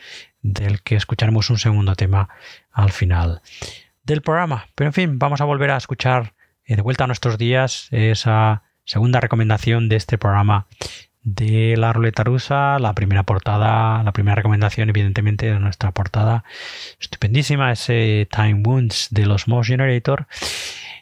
del 0.40 0.82
que 0.82 0.94
escucharemos 0.94 1.50
un 1.50 1.58
segundo 1.58 1.96
tema 1.96 2.28
al 2.70 2.92
final 2.92 3.42
del 4.04 4.22
programa. 4.22 4.68
Pero 4.74 4.88
en 4.88 4.94
fin, 4.94 5.18
vamos 5.18 5.40
a 5.40 5.44
volver 5.44 5.70
a 5.72 5.76
escuchar 5.76 6.34
eh, 6.64 6.76
de 6.76 6.82
vuelta 6.82 7.04
a 7.04 7.06
nuestros 7.08 7.36
días 7.36 7.88
esa 7.90 8.62
segunda 8.88 9.20
recomendación 9.20 9.88
de 9.88 9.96
este 9.96 10.16
programa 10.16 10.66
de 11.22 11.76
la 11.76 11.92
ruleta 11.92 12.24
rusa, 12.24 12.78
la 12.78 12.94
primera 12.94 13.22
portada, 13.22 14.02
la 14.02 14.12
primera 14.12 14.34
recomendación 14.34 14.88
evidentemente 14.88 15.46
de 15.46 15.60
nuestra 15.60 15.92
portada 15.92 16.42
estupendísima, 16.98 17.70
ese 17.70 18.26
Time 18.30 18.62
Wounds 18.64 19.08
de 19.10 19.26
los 19.26 19.46
Mouse 19.46 19.66
Generator. 19.66 20.26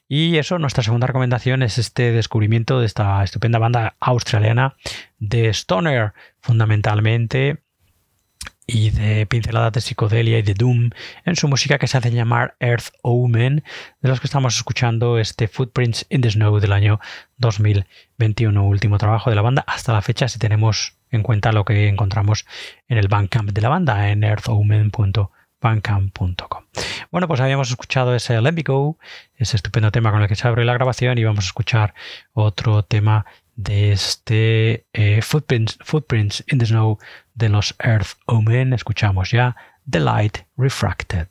Y 0.09 0.37
eso, 0.37 0.59
nuestra 0.59 0.83
segunda 0.83 1.07
recomendación 1.07 1.63
es 1.63 1.79
este 1.79 2.11
descubrimiento 2.11 2.81
de 2.81 2.87
esta 2.87 3.23
estupenda 3.23 3.61
banda 3.61 3.95
australiana 4.01 4.77
de 5.19 5.49
Stoner, 5.49 6.13
fundamentalmente, 6.41 7.59
y 8.67 8.91
de 8.91 9.27
pinceladas 9.27 9.73
de 9.73 9.81
psicodelia 9.81 10.39
y 10.39 10.43
de 10.43 10.55
doom 10.55 10.91
en 11.25 11.37
su 11.37 11.49
música 11.49 11.79
que 11.79 11.87
se 11.87 11.99
hace 11.99 12.11
llamar 12.11 12.57
Earth 12.59 12.89
Omen, 13.03 13.63
de 14.01 14.09
los 14.09 14.21
que 14.21 14.27
estamos 14.27 14.57
escuchando 14.57 15.19
este 15.19 15.47
Footprints 15.47 16.07
in 16.09 16.21
the 16.21 16.31
Snow 16.31 16.59
del 16.59 16.73
año 16.73 16.99
2021, 17.39 18.67
último 18.67 18.99
trabajo 18.99 19.31
de 19.31 19.37
la 19.37 19.43
banda 19.43 19.65
hasta 19.69 19.93
la 19.93 20.03
fecha 20.03 20.27
si 20.29 20.39
tenemos 20.39 20.95
en 21.11 21.23
cuenta 21.23 21.53
lo 21.53 21.65
que 21.65 21.89
encontramos 21.89 22.47
en 22.89 22.99
el 22.99 23.09
Bandcamp 23.09 23.51
de 23.51 23.61
la 23.61 23.69
banda 23.69 24.11
en 24.11 24.25
earthomen.bandcamp.com. 24.25 26.65
Bueno, 27.13 27.29
pues 27.29 27.41
habíamos 27.41 27.71
escuchado 27.71 28.17
ese 28.17 28.41
Let 28.41 28.53
Me 28.53 28.63
Go, 28.63 28.99
ese 29.37 29.57
estupendo 29.57 29.93
tema 29.93 30.11
con 30.11 30.23
el 30.23 30.29
que 30.29 30.35
se 30.35 30.49
abre 30.49 30.65
la 30.65 30.75
grabación 30.75 31.19
y 31.19 31.25
vamos 31.25 31.45
a 31.45 31.49
escuchar 31.49 31.95
otro 32.33 32.83
tema 32.83 33.27
de 33.55 33.93
este 33.93 34.87
eh, 34.93 35.23
Footprints, 35.23 35.79
Footprints 35.83 36.43
in 36.49 36.59
the 36.59 36.67
Snow 36.67 36.99
de 37.37 37.49
los 37.49 37.77
Earth 37.79 38.19
Omen. 38.27 38.73
Escuchamos 38.73 39.31
ya 39.31 39.55
The 39.89 40.01
Light 40.01 40.39
Refracted. 40.57 41.29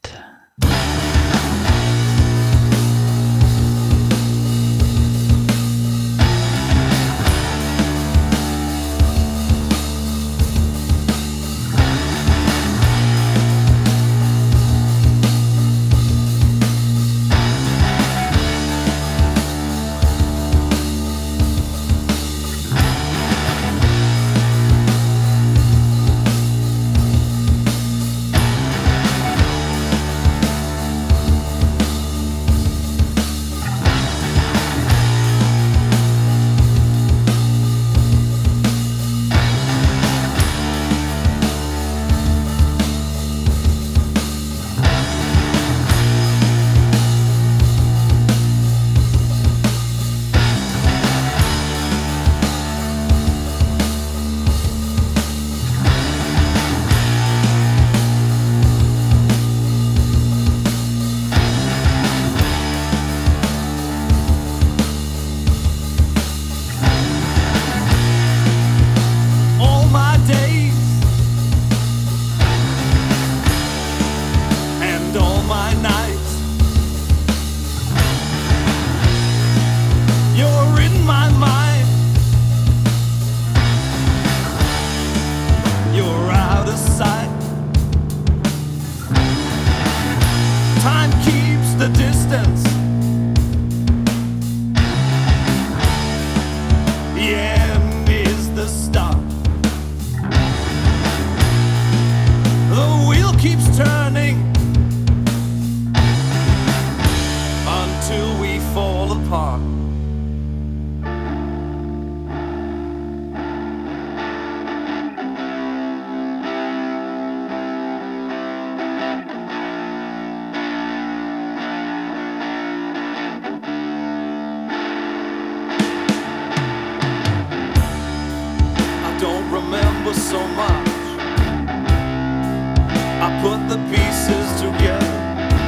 Put 133.46 133.70
the 133.70 133.78
pieces 133.94 134.48
together 134.60 135.12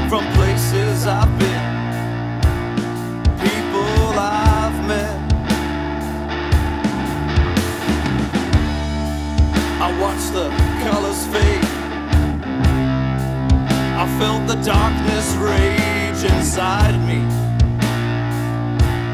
from 0.10 0.24
places 0.34 1.06
I've 1.06 1.34
been, 1.38 1.66
people 3.38 4.18
I've 4.18 4.80
met. 4.92 5.18
I 9.80 9.90
watched 10.02 10.32
the 10.34 10.48
colors 10.84 11.22
fade. 11.28 11.66
I 14.04 14.06
felt 14.18 14.48
the 14.48 14.60
darkness 14.66 15.28
rage 15.36 16.24
inside 16.34 16.98
me. 17.10 17.22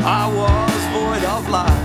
I 0.05 0.24
was 0.39 0.80
void 0.95 1.26
of 1.36 1.49
life. 1.49 1.82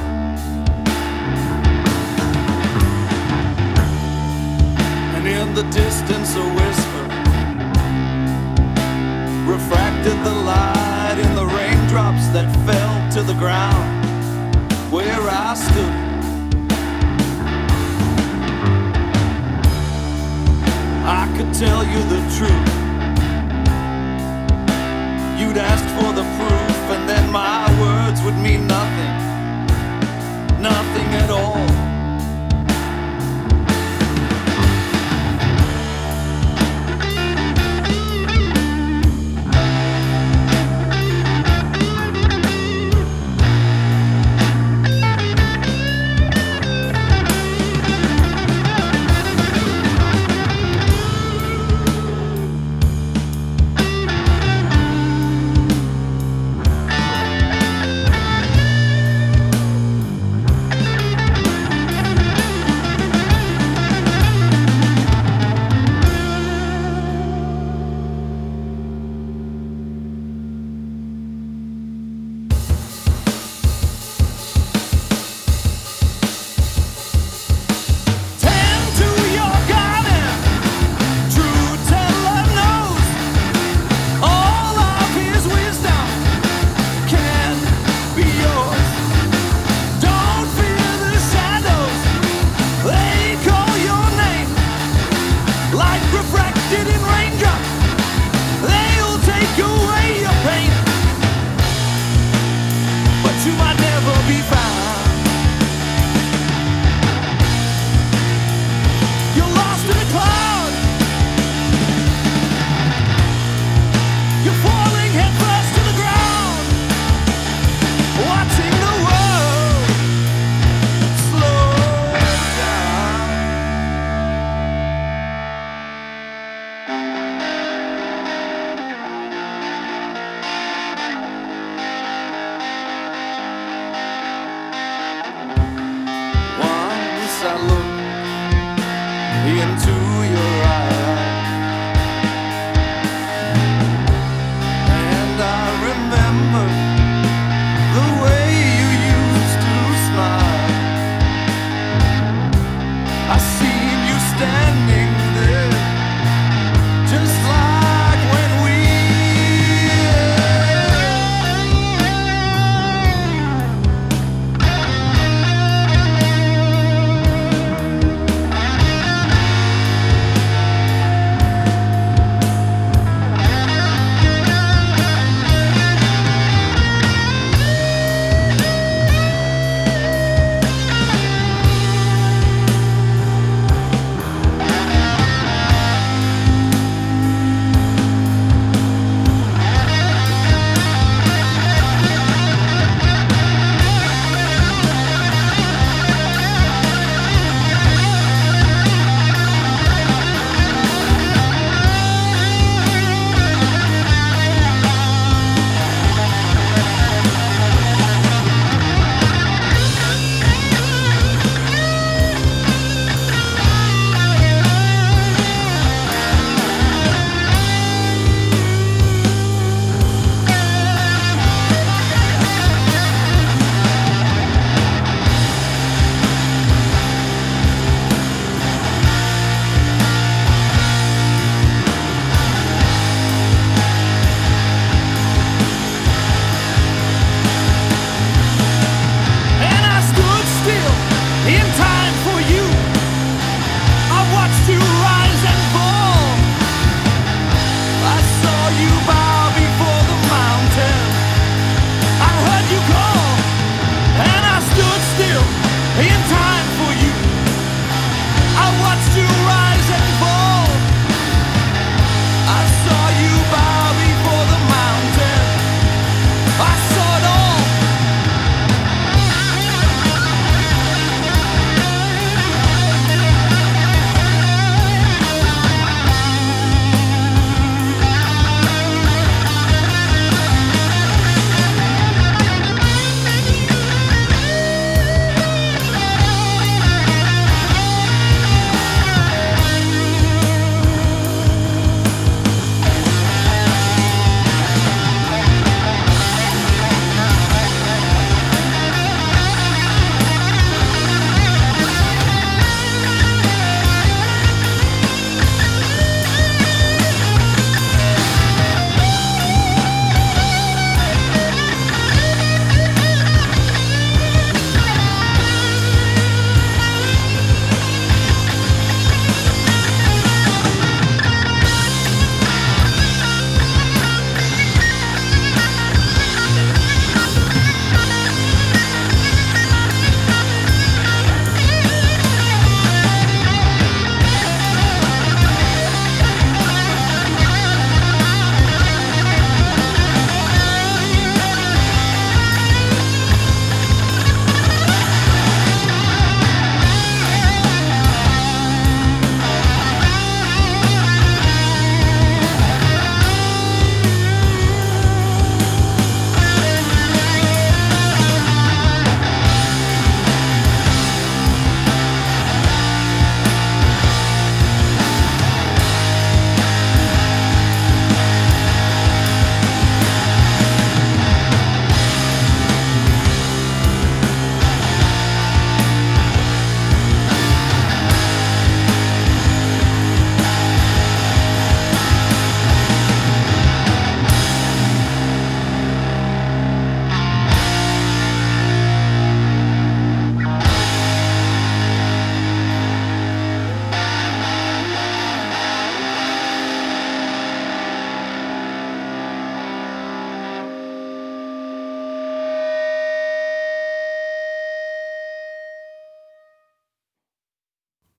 In 5.29 5.55
the 5.55 5.63
distance 5.65 6.35
a 6.37 6.47
whisper 6.59 7.05
refracted 9.47 10.17
the 10.25 10.35
light 10.51 11.19
in 11.19 11.35
the 11.35 11.47
raindrops 11.47 12.27
that 12.35 12.49
fell 12.67 12.95
to 13.13 13.23
the 13.23 13.35
ground 13.35 14.05
where 14.91 15.21
I 15.21 15.55
stood. 15.55 15.97
I 21.05 21.25
could 21.37 21.53
tell 21.53 21.83
you 21.93 22.01
the 22.15 22.23
truth. 22.37 22.71
You'd 25.39 25.59
ask 25.59 25.85
for 25.97 26.11
the 26.19 26.27
proof, 26.39 26.79
and 26.95 27.09
then 27.09 27.31
my 27.31 27.69
words 27.81 28.23
would 28.23 28.37
mean 28.37 28.67
nothing. 28.67 29.29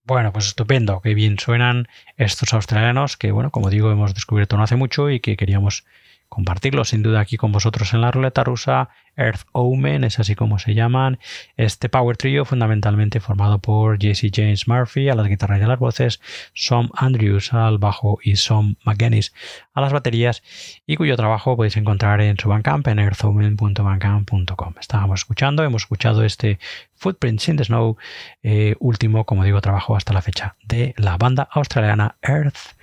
Bueno, 0.09 0.33
pues 0.33 0.47
estupendo, 0.47 1.01
qué 1.01 1.13
bien 1.13 1.37
suenan 1.37 1.87
estos 2.17 2.51
australianos 2.55 3.15
que, 3.15 3.31
bueno, 3.31 3.51
como 3.51 3.69
digo, 3.69 3.91
hemos 3.91 4.15
descubierto 4.15 4.57
no 4.57 4.63
hace 4.63 4.75
mucho 4.75 5.11
y 5.11 5.19
que 5.19 5.37
queríamos 5.37 5.85
compartirlo 6.29 6.85
sin 6.85 7.03
duda 7.03 7.19
aquí 7.19 7.37
con 7.37 7.51
vosotros 7.51 7.93
en 7.93 8.01
la 8.01 8.11
ruleta 8.11 8.43
rusa. 8.43 8.89
Earth 9.17 9.41
Omen 9.51 10.05
es 10.05 10.19
así 10.19 10.35
como 10.35 10.59
se 10.59 10.75
llaman. 10.75 11.19
Este 11.57 11.89
Power 11.89 12.15
Trio 12.15 12.45
fundamentalmente 12.45 13.19
formado 13.19 13.59
por 13.59 13.99
Jesse 13.99 14.31
James 14.33 14.67
Murphy 14.67 15.09
a 15.09 15.15
las 15.15 15.27
guitarras 15.27 15.59
y 15.59 15.63
a 15.63 15.67
las 15.67 15.79
voces, 15.79 16.21
Som 16.53 16.89
Andrews 16.95 17.51
al 17.51 17.79
bajo 17.79 18.19
y 18.23 18.37
Som 18.37 18.75
McGuinness 18.85 19.33
a 19.73 19.81
las 19.81 19.91
baterías 19.91 20.43
y 20.85 20.95
cuyo 20.95 21.17
trabajo 21.17 21.57
podéis 21.57 21.75
encontrar 21.75 22.21
en 22.21 22.37
su 22.37 22.47
Bandcamp 22.47 22.87
en 22.87 22.99
earthomen.bandcamp.com. 22.99 24.75
Estábamos 24.79 25.21
escuchando, 25.21 25.63
hemos 25.63 25.81
escuchado 25.81 26.23
este 26.23 26.59
Footprints 26.95 27.47
in 27.49 27.57
the 27.57 27.65
Snow, 27.65 27.97
eh, 28.43 28.75
último, 28.79 29.25
como 29.25 29.43
digo, 29.43 29.61
trabajo 29.61 29.95
hasta 29.95 30.13
la 30.13 30.21
fecha 30.21 30.55
de 30.63 30.93
la 30.97 31.17
banda 31.17 31.47
australiana 31.51 32.17
Earth 32.21 32.75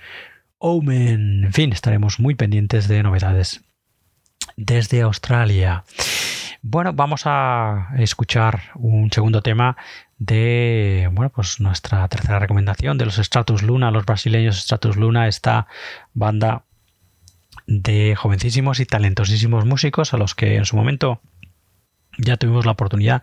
Omen. 0.59 1.45
En 1.45 1.53
fin, 1.53 1.71
estaremos 1.71 2.19
muy 2.19 2.35
pendientes 2.35 2.87
de 2.87 3.03
novedades 3.03 3.61
desde 4.55 5.01
Australia. 5.01 5.83
Bueno, 6.63 6.93
vamos 6.93 7.23
a 7.25 7.89
escuchar 7.97 8.71
un 8.75 9.11
segundo 9.11 9.41
tema 9.41 9.77
de 10.17 11.09
bueno, 11.11 11.29
pues 11.29 11.59
nuestra 11.59 12.07
tercera 12.07 12.39
recomendación 12.39 12.97
de 12.97 13.05
los 13.05 13.17
Stratus 13.17 13.61
Luna, 13.61 13.91
los 13.91 14.05
brasileños 14.05 14.59
Stratus 14.59 14.97
Luna, 14.97 15.27
esta 15.27 15.67
banda 16.13 16.63
de 17.67 18.15
jovencísimos 18.15 18.79
y 18.79 18.85
talentosísimos 18.85 19.65
músicos 19.65 20.13
a 20.13 20.17
los 20.17 20.33
que 20.33 20.55
en 20.55 20.65
su 20.65 20.75
momento 20.75 21.21
ya 22.17 22.37
tuvimos 22.37 22.65
la 22.65 22.71
oportunidad 22.71 23.21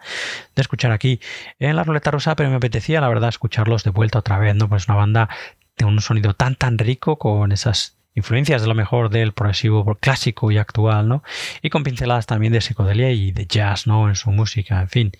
de 0.55 0.63
escuchar 0.63 0.93
aquí 0.93 1.21
en 1.59 1.75
la 1.75 1.83
ruleta 1.83 2.13
rosa, 2.13 2.37
pero 2.37 2.49
me 2.51 2.57
apetecía 2.57 3.01
la 3.01 3.09
verdad 3.09 3.29
escucharlos 3.29 3.83
de 3.83 3.91
vuelta 3.91 4.21
otra 4.21 4.39
vez, 4.39 4.55
¿no? 4.55 4.69
Pues 4.69 4.89
una 4.89 4.97
banda 4.97 5.29
de 5.77 5.85
un 5.85 6.01
sonido 6.01 6.35
tan 6.35 6.57
tan 6.57 6.79
rico 6.79 7.19
con 7.19 7.53
esas 7.53 7.97
influencias 8.15 8.63
de 8.63 8.69
lo 8.69 8.75
mejor 8.75 9.11
del 9.11 9.33
progresivo 9.33 9.97
clásico 9.97 10.51
y 10.53 10.59
actual, 10.59 11.09
¿no? 11.09 11.23
Y 11.63 11.71
con 11.71 11.83
pinceladas 11.83 12.27
también 12.27 12.53
de 12.53 12.61
psicodelia 12.61 13.11
y 13.11 13.33
de 13.33 13.47
jazz, 13.47 13.87
¿no? 13.87 14.09
En 14.09 14.15
su 14.15 14.31
música, 14.31 14.81
en 14.81 14.89
fin, 14.89 15.13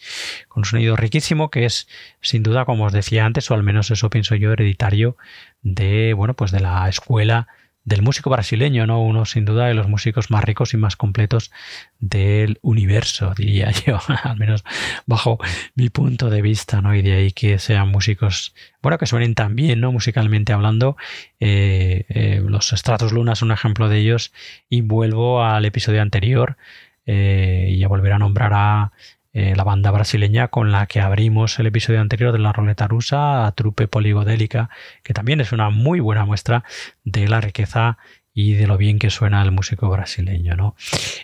con 0.49 0.61
un 0.61 0.65
sonido 0.65 0.97
riquísimo 0.97 1.51
que 1.51 1.65
es 1.65 1.89
sin 2.21 2.43
duda, 2.43 2.65
como 2.65 2.85
os 2.85 2.93
decía 2.93 3.27
antes, 3.27 3.51
o 3.51 3.55
al 3.55 3.65
menos 3.65 3.91
eso 3.91 4.11
pienso 4.11 4.37
yo, 4.37 4.53
hereditario 4.53 5.17
de, 5.63 6.15
bueno, 6.15 6.35
pues 6.35 6.53
de 6.53 6.61
la 6.61 6.89
escuela 6.89 7.49
del 7.85 8.03
músico 8.03 8.31
brasileño, 8.31 8.87
¿no? 8.87 9.03
Uno 9.03 9.27
sin 9.27 9.45
duda 9.45 9.67
de 9.67 9.75
los 9.75 9.89
músicos 9.89 10.31
más 10.31 10.43
ricos 10.43 10.73
y 10.73 10.79
más 10.79 10.97
completos 10.97 11.53
del 11.99 12.59
universo, 12.63 13.35
diría 13.37 13.71
yo, 13.87 13.99
al 14.23 14.37
menos 14.39 14.65
bajo 15.07 15.39
mi 15.75 15.91
punto 15.91 16.31
de 16.31 16.43
vista, 16.43 16.81
¿no? 16.81 16.95
Y 16.95 17.03
de 17.03 17.15
ahí 17.15 17.33
que 17.33 17.59
sean 17.59 17.89
músicos, 17.89 18.55
bueno, 18.83 18.99
que 18.99 19.07
suenen 19.07 19.35
tan 19.35 19.55
bien, 19.55 19.81
¿no? 19.81 19.93
Musicalmente 19.93 20.53
hablando. 20.53 20.97
Eh, 21.41 22.07
eh, 22.09 22.43
los 22.47 22.71
Stratos 22.71 23.13
Luna 23.13 23.35
son 23.35 23.49
un 23.49 23.53
ejemplo 23.53 23.89
de 23.89 23.99
ellos. 23.99 24.33
Y 24.69 24.81
vuelvo 24.81 25.43
al 25.45 25.65
episodio 25.65 26.01
anterior 26.01 26.57
eh, 27.07 27.69
y 27.71 27.85
a 27.85 27.89
volver 27.89 28.13
a 28.13 28.19
nombrar 28.19 28.53
a 28.55 28.93
eh, 29.35 29.55
la 29.57 29.65
banda 29.65 29.91
brasileña 29.91 30.47
con 30.47 30.71
la 30.71 30.87
que 30.87 31.01
abrimos 31.01 31.59
el 31.59 31.67
episodio 31.67 32.01
anterior 32.01 32.33
de 32.33 32.39
la 32.39 32.53
roleta 32.53 32.87
rusa, 32.87 33.53
Trupe 33.57 33.89
Poligodélica, 33.89 34.71
que 35.03 35.13
también 35.13 35.41
es 35.41 35.51
una 35.51 35.71
muy 35.71 35.99
buena 35.99 36.25
muestra 36.25 36.63
de 37.03 37.27
la 37.27 37.41
riqueza 37.41 37.99
y 38.33 38.55
de 38.55 38.69
lo 38.69 38.77
bien 38.77 39.01
que 39.01 39.11
suena 39.11 39.43
el 39.43 39.51
músico 39.51 39.91
brasileño, 39.91 40.55
¿no? 40.55 40.77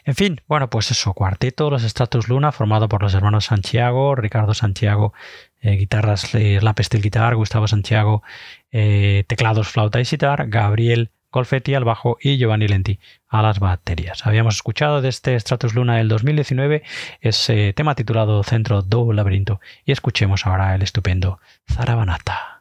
En 0.04 0.16
fin, 0.16 0.40
bueno, 0.48 0.70
pues 0.70 0.90
eso, 0.90 1.14
cuarteto, 1.14 1.70
los 1.70 1.82
Stratus 1.84 2.28
Luna, 2.28 2.50
formado 2.50 2.88
por 2.88 3.00
los 3.00 3.14
hermanos 3.14 3.44
Santiago, 3.44 4.16
Ricardo 4.16 4.54
Santiago, 4.54 5.12
eh, 5.60 5.76
guitarras, 5.76 6.34
eh, 6.34 6.60
pestil 6.74 7.02
guitar, 7.02 7.36
Gustavo 7.36 7.68
Santiago, 7.68 8.24
teclados, 8.70 9.68
flauta 9.68 10.00
y 10.00 10.04
sitar, 10.04 10.48
Gabriel 10.48 11.10
Colfetti 11.30 11.74
al 11.74 11.84
bajo 11.84 12.18
y 12.20 12.36
Giovanni 12.36 12.68
Lenti 12.68 12.98
a 13.28 13.42
las 13.42 13.60
baterías. 13.60 14.26
Habíamos 14.26 14.56
escuchado 14.56 15.00
de 15.00 15.08
este 15.08 15.38
Stratus 15.38 15.74
Luna 15.74 15.96
del 15.96 16.08
2019 16.08 16.82
ese 17.20 17.72
tema 17.72 17.94
titulado 17.94 18.42
Centro 18.42 18.82
do 18.82 19.12
Laberinto 19.12 19.60
y 19.84 19.92
escuchemos 19.92 20.46
ahora 20.46 20.74
el 20.74 20.82
estupendo 20.82 21.38
Zarabanata. 21.70 22.59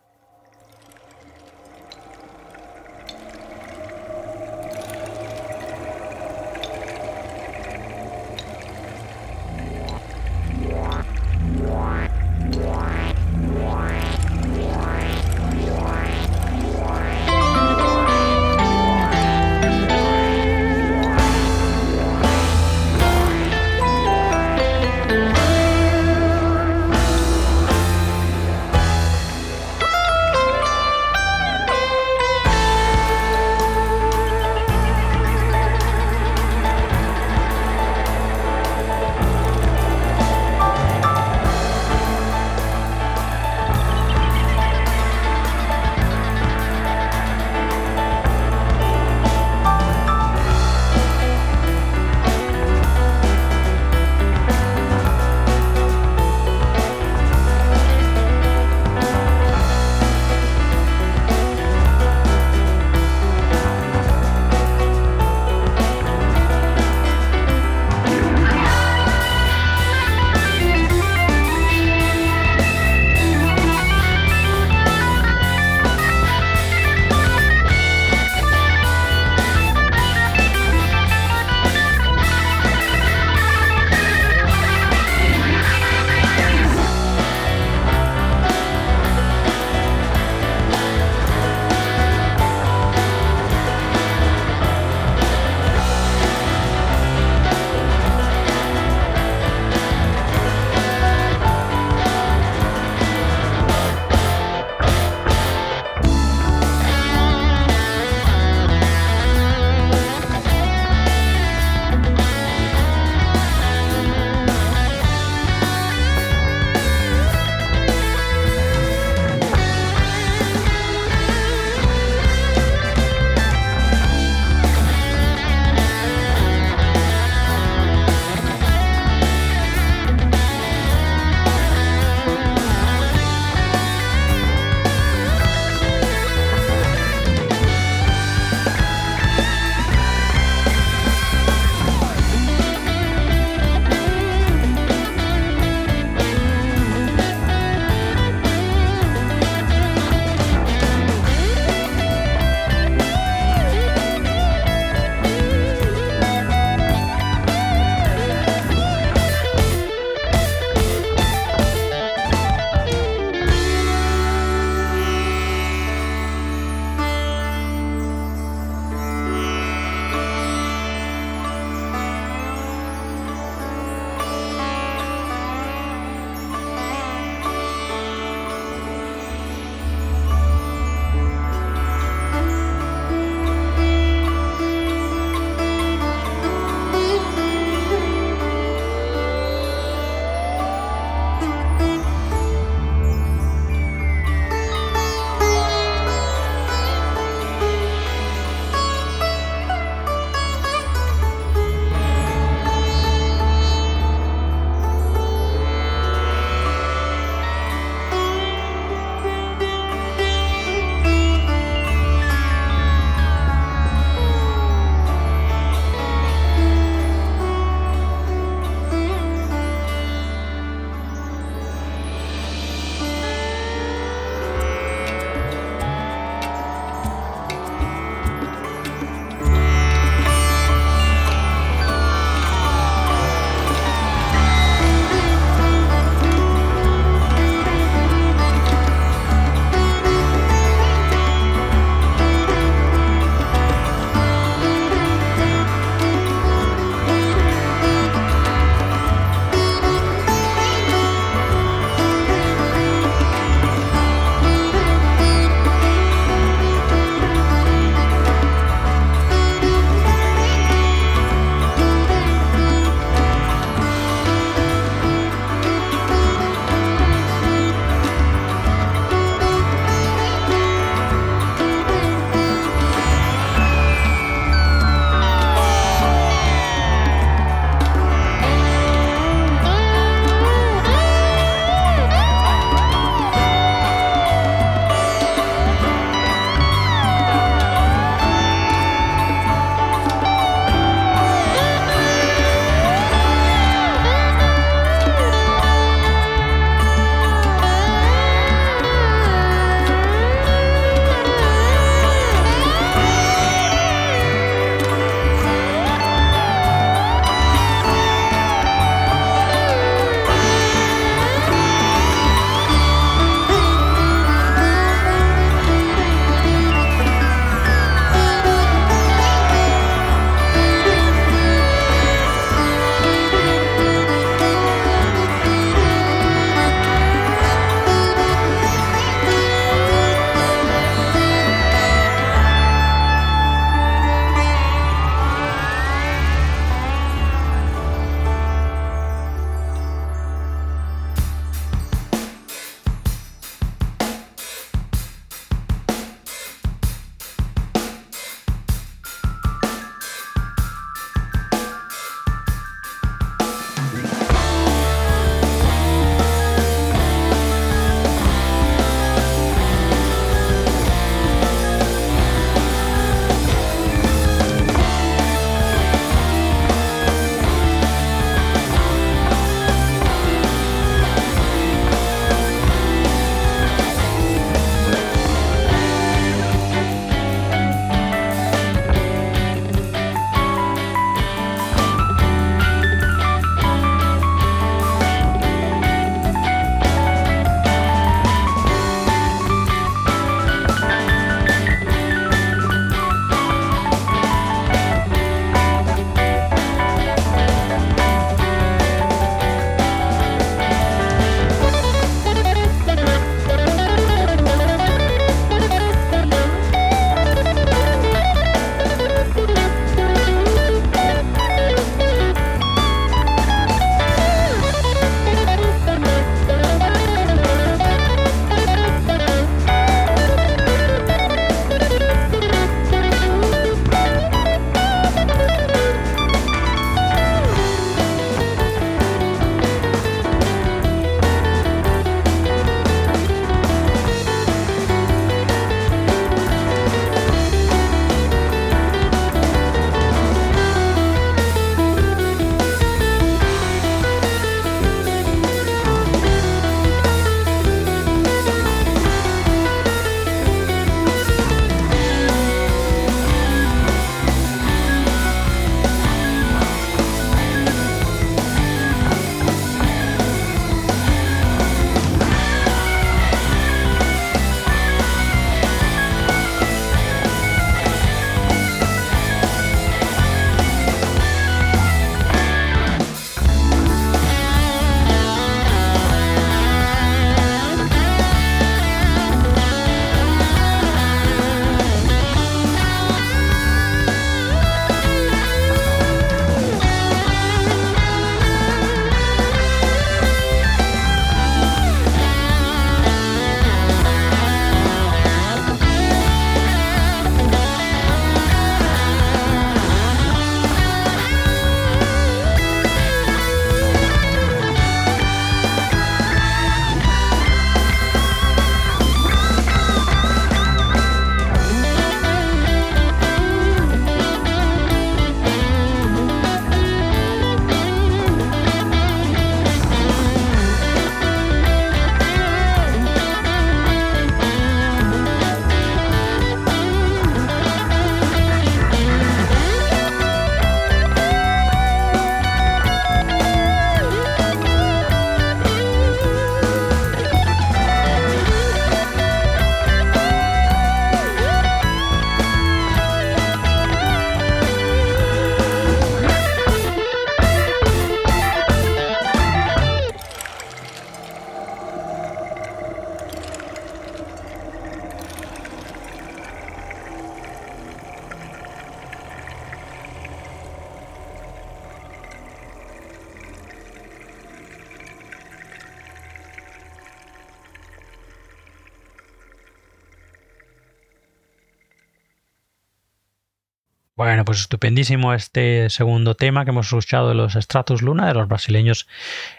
Bueno, 574.20 574.44
pues 574.44 574.60
estupendísimo 574.60 575.34
este 575.34 575.90
segundo 575.90 576.36
tema 576.36 576.66
que 576.66 576.72
hemos 576.72 576.88
escuchado 576.88 577.30
de 577.30 577.36
los 577.36 577.54
Stratus 577.54 578.02
Luna, 578.02 578.28
de 578.28 578.34
los 578.34 578.50
brasileños 578.50 579.08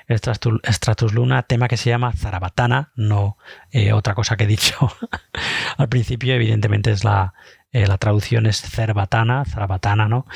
Stratus, 0.07 1.15
Luna, 1.15 1.45
tema 1.45 1.67
que 1.67 1.79
se 1.79 1.89
llama 1.89 2.13
Zarabatana, 2.13 2.93
no 2.95 3.39
eh, 3.71 3.95
otra 3.95 4.15
cosa 4.15 4.37
que 4.37 4.45
he 4.45 4.47
dicho 4.47 4.77
al 5.79 5.89
principio, 5.89 6.35
evidentemente 6.35 6.91
es 6.91 7.05
la, 7.05 7.33
eh, 7.73 7.87
la 7.87 7.97
traducción 7.97 8.45
es 8.45 8.61
Cerbatana, 8.61 9.47
Zarabatana, 9.47 10.09
¿no? 10.09 10.27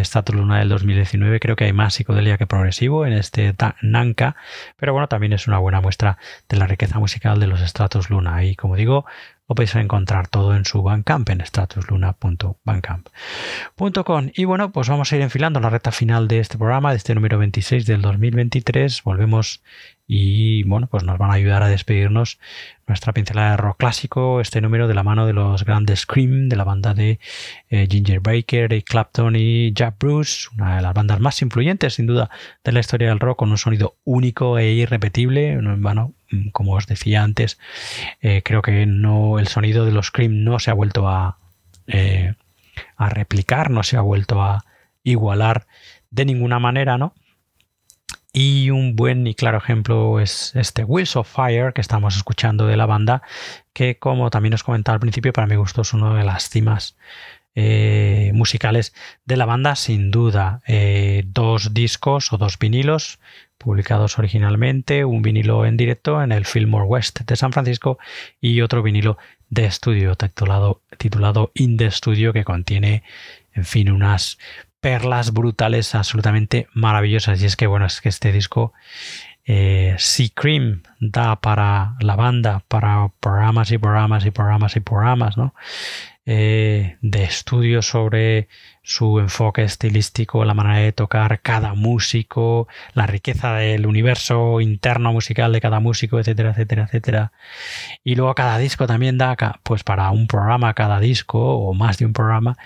Status 0.00 0.34
Luna 0.34 0.58
del 0.58 0.68
2019. 0.68 1.40
Creo 1.40 1.56
que 1.56 1.64
hay 1.64 1.72
más 1.72 1.94
psicodelia 1.94 2.38
que 2.38 2.46
progresivo 2.46 3.06
en 3.06 3.12
este 3.12 3.54
Nanka, 3.82 4.36
pero 4.76 4.92
bueno, 4.92 5.08
también 5.08 5.32
es 5.32 5.46
una 5.46 5.58
buena 5.58 5.80
muestra 5.80 6.18
de 6.48 6.56
la 6.56 6.66
riqueza 6.66 6.98
musical 6.98 7.38
de 7.40 7.46
los 7.46 7.60
Stratus 7.60 8.10
Luna. 8.10 8.44
Y 8.44 8.56
como 8.56 8.76
digo, 8.76 9.04
lo 9.48 9.54
podéis 9.54 9.74
encontrar 9.74 10.28
todo 10.28 10.54
en 10.56 10.64
su 10.64 10.82
Bandcamp 10.82 11.28
en 11.28 11.44
stratusluna.bandcamp.com. 11.44 14.30
Y 14.34 14.44
bueno, 14.44 14.72
pues 14.72 14.88
vamos 14.88 15.12
a 15.12 15.16
ir 15.16 15.22
enfilando 15.22 15.60
la 15.60 15.68
recta 15.68 15.92
final 15.92 16.26
de 16.28 16.38
este 16.38 16.56
programa, 16.56 16.92
de 16.92 16.96
este 16.96 17.14
número 17.14 17.36
26 17.38 17.84
del 17.84 18.00
2023. 18.02 19.02
Volvemos 19.02 19.62
y 20.06 20.64
bueno, 20.64 20.88
pues 20.88 21.04
nos 21.04 21.18
van 21.18 21.30
a 21.30 21.34
ayudar 21.34 21.62
a 21.62 21.68
despedirnos 21.68 22.38
nuestra 22.86 23.12
pincelada 23.12 23.52
de 23.52 23.56
rock 23.56 23.78
clásico, 23.78 24.40
este 24.40 24.60
número 24.60 24.88
de 24.88 24.94
la 24.94 25.02
mano 25.02 25.26
de 25.26 25.32
los 25.32 25.64
grandes 25.64 26.00
Scream, 26.00 26.48
de 26.48 26.56
la 26.56 26.64
banda 26.64 26.92
de 26.92 27.18
eh, 27.70 27.86
Ginger 27.90 28.20
Baker, 28.20 28.64
Eric 28.64 28.86
Clapton 28.86 29.36
y 29.36 29.72
Jack 29.72 29.96
Bruce, 29.98 30.48
una 30.56 30.76
de 30.76 30.82
las 30.82 30.92
bandas 30.92 31.20
más 31.20 31.40
influyentes 31.40 31.94
sin 31.94 32.06
duda 32.06 32.30
de 32.64 32.72
la 32.72 32.80
historia 32.80 33.08
del 33.08 33.20
rock, 33.20 33.38
con 33.38 33.50
un 33.50 33.58
sonido 33.58 33.96
único 34.04 34.58
e 34.58 34.72
irrepetible. 34.72 35.58
Bueno, 35.78 36.12
como 36.52 36.74
os 36.74 36.86
decía 36.86 37.22
antes, 37.22 37.58
eh, 38.20 38.42
creo 38.44 38.62
que 38.62 38.84
no 38.86 39.38
el 39.38 39.48
sonido 39.48 39.84
de 39.84 39.92
los 39.92 40.06
Scream 40.06 40.44
no 40.44 40.58
se 40.58 40.70
ha 40.70 40.74
vuelto 40.74 41.08
a, 41.08 41.38
eh, 41.86 42.34
a 42.96 43.08
replicar, 43.08 43.70
no 43.70 43.82
se 43.82 43.96
ha 43.96 44.00
vuelto 44.00 44.42
a 44.42 44.64
igualar 45.04 45.66
de 46.10 46.24
ninguna 46.24 46.58
manera, 46.58 46.98
¿no? 46.98 47.14
Y 48.32 48.70
un 48.70 48.96
buen 48.96 49.26
y 49.26 49.34
claro 49.34 49.58
ejemplo 49.58 50.18
es 50.18 50.56
este 50.56 50.84
Wheels 50.84 51.16
of 51.16 51.30
Fire 51.30 51.74
que 51.74 51.82
estamos 51.82 52.16
escuchando 52.16 52.66
de 52.66 52.78
la 52.78 52.86
banda, 52.86 53.22
que 53.74 53.98
como 53.98 54.30
también 54.30 54.54
os 54.54 54.64
comentaba 54.64 54.94
al 54.94 55.00
principio, 55.00 55.34
para 55.34 55.46
mi 55.46 55.56
gusto 55.56 55.82
es 55.82 55.92
una 55.92 56.14
de 56.14 56.24
las 56.24 56.48
cimas 56.48 56.96
eh, 57.54 58.30
musicales 58.32 58.94
de 59.26 59.36
la 59.36 59.44
banda, 59.44 59.76
sin 59.76 60.10
duda. 60.10 60.62
Eh, 60.66 61.24
dos 61.26 61.74
discos 61.74 62.32
o 62.32 62.38
dos 62.38 62.58
vinilos 62.58 63.18
publicados 63.58 64.18
originalmente, 64.18 65.04
un 65.04 65.20
vinilo 65.20 65.66
en 65.66 65.76
directo 65.76 66.22
en 66.22 66.32
el 66.32 66.46
Fillmore 66.46 66.86
West 66.86 67.20
de 67.20 67.36
San 67.36 67.52
Francisco 67.52 67.98
y 68.40 68.62
otro 68.62 68.82
vinilo 68.82 69.18
de 69.50 69.66
estudio 69.66 70.16
titulado, 70.16 70.80
titulado 70.96 71.52
In 71.54 71.76
the 71.76 71.90
Studio 71.90 72.32
que 72.32 72.44
contiene, 72.44 73.02
en 73.52 73.66
fin, 73.66 73.90
unas 73.90 74.38
perlas 74.82 75.32
brutales 75.32 75.94
absolutamente 75.94 76.66
maravillosas. 76.74 77.40
Y 77.40 77.46
es 77.46 77.56
que, 77.56 77.68
bueno, 77.68 77.86
es 77.86 78.00
que 78.00 78.08
este 78.08 78.32
disco, 78.32 78.72
eh, 79.44 79.94
si 79.96 80.28
Cream 80.28 80.82
da 81.00 81.36
para 81.36 81.94
la 82.00 82.16
banda, 82.16 82.64
para 82.68 83.08
programas 83.20 83.70
y 83.70 83.78
programas 83.78 84.26
y 84.26 84.32
programas 84.32 84.76
y 84.76 84.80
programas, 84.80 85.38
¿no? 85.38 85.54
Eh, 86.26 86.98
de 87.00 87.24
estudio 87.24 87.82
sobre 87.82 88.48
su 88.82 89.20
enfoque 89.20 89.62
estilístico, 89.62 90.44
la 90.44 90.54
manera 90.54 90.78
de 90.78 90.92
tocar 90.92 91.40
cada 91.42 91.74
músico, 91.74 92.68
la 92.94 93.06
riqueza 93.06 93.54
del 93.54 93.86
universo 93.86 94.60
interno 94.60 95.12
musical 95.12 95.52
de 95.52 95.60
cada 95.60 95.80
músico, 95.80 96.18
etcétera, 96.18 96.50
etcétera, 96.50 96.84
etcétera. 96.84 97.32
Y 98.04 98.16
luego 98.16 98.34
cada 98.34 98.58
disco 98.58 98.86
también 98.88 99.18
da, 99.18 99.36
pues 99.62 99.84
para 99.84 100.10
un 100.10 100.26
programa 100.26 100.74
cada 100.74 101.00
disco 101.00 101.38
o 101.40 101.72
más 101.74 101.98
de 101.98 102.06
un 102.06 102.12
programa, 102.12 102.56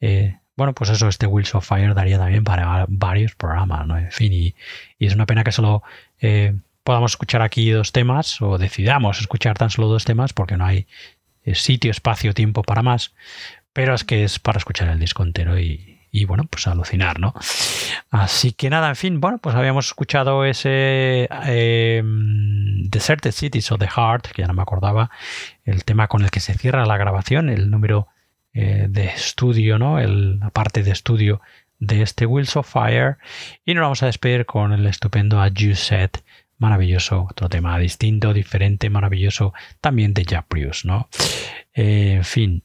eh, 0.00 0.36
bueno, 0.56 0.72
pues 0.72 0.90
eso, 0.90 1.08
este 1.08 1.26
Wheels 1.26 1.54
of 1.54 1.66
Fire 1.66 1.94
daría 1.94 2.18
también 2.18 2.42
para 2.42 2.86
varios 2.88 3.34
programas, 3.34 3.86
¿no? 3.86 3.98
En 3.98 4.10
fin, 4.10 4.32
y, 4.32 4.54
es 4.98 5.14
una 5.14 5.26
pena 5.26 5.44
que 5.44 5.52
solo 5.52 5.82
eh, 6.20 6.54
podamos 6.82 7.12
escuchar 7.12 7.42
aquí 7.42 7.70
dos 7.70 7.92
temas 7.92 8.40
o 8.40 8.56
decidamos 8.56 9.20
escuchar 9.20 9.58
tan 9.58 9.70
solo 9.70 9.88
dos 9.88 10.04
temas 10.04 10.32
porque 10.32 10.56
no 10.56 10.64
hay 10.64 10.86
eh, 11.44 11.54
sitio, 11.54 11.90
espacio, 11.90 12.32
tiempo 12.32 12.62
para 12.62 12.82
más, 12.82 13.14
pero 13.74 13.94
es 13.94 14.04
que 14.04 14.24
es 14.24 14.38
para 14.38 14.58
escuchar 14.58 14.88
el 14.88 14.98
disco 14.98 15.22
entero 15.22 15.58
y, 15.58 15.92
bueno, 16.26 16.44
pues 16.48 16.66
alucinar, 16.66 17.20
¿no? 17.20 17.34
Así 18.10 18.52
que 18.52 18.70
nada, 18.70 18.88
en 18.88 18.96
fin, 18.96 19.20
bueno, 19.20 19.36
pues 19.36 19.54
habíamos 19.54 19.88
escuchado 19.88 20.46
ese 20.46 21.28
eh, 21.44 22.02
Deserted 22.02 23.32
Cities 23.32 23.70
of 23.70 23.78
the 23.78 23.88
Heart, 23.88 24.28
que 24.28 24.40
ya 24.40 24.48
no 24.48 24.54
me 24.54 24.62
acordaba, 24.62 25.10
el 25.64 25.84
tema 25.84 26.08
con 26.08 26.22
el 26.22 26.30
que 26.30 26.40
se 26.40 26.54
cierra 26.54 26.86
la 26.86 26.96
grabación, 26.96 27.50
el 27.50 27.70
número 27.70 28.08
eh, 28.58 28.86
de 28.88 29.04
estudio, 29.04 29.78
¿no? 29.78 29.98
El, 29.98 30.38
la 30.38 30.48
parte 30.48 30.82
de 30.82 30.90
estudio 30.90 31.42
de 31.78 32.00
este 32.00 32.24
Wheels 32.24 32.56
of 32.56 32.66
Fire. 32.66 33.18
Y 33.66 33.74
nos 33.74 33.82
vamos 33.82 34.02
a 34.02 34.06
despedir 34.06 34.46
con 34.46 34.72
el 34.72 34.86
estupendo 34.86 35.42
A 35.42 35.50
Set, 35.74 36.24
maravilloso, 36.56 37.26
otro 37.30 37.50
tema 37.50 37.78
distinto, 37.78 38.32
diferente, 38.32 38.88
maravilloso, 38.88 39.52
también 39.82 40.14
de 40.14 40.24
Jack 40.24 40.46
¿no? 40.84 41.10
Eh, 41.74 42.14
en 42.14 42.24
fin. 42.24 42.62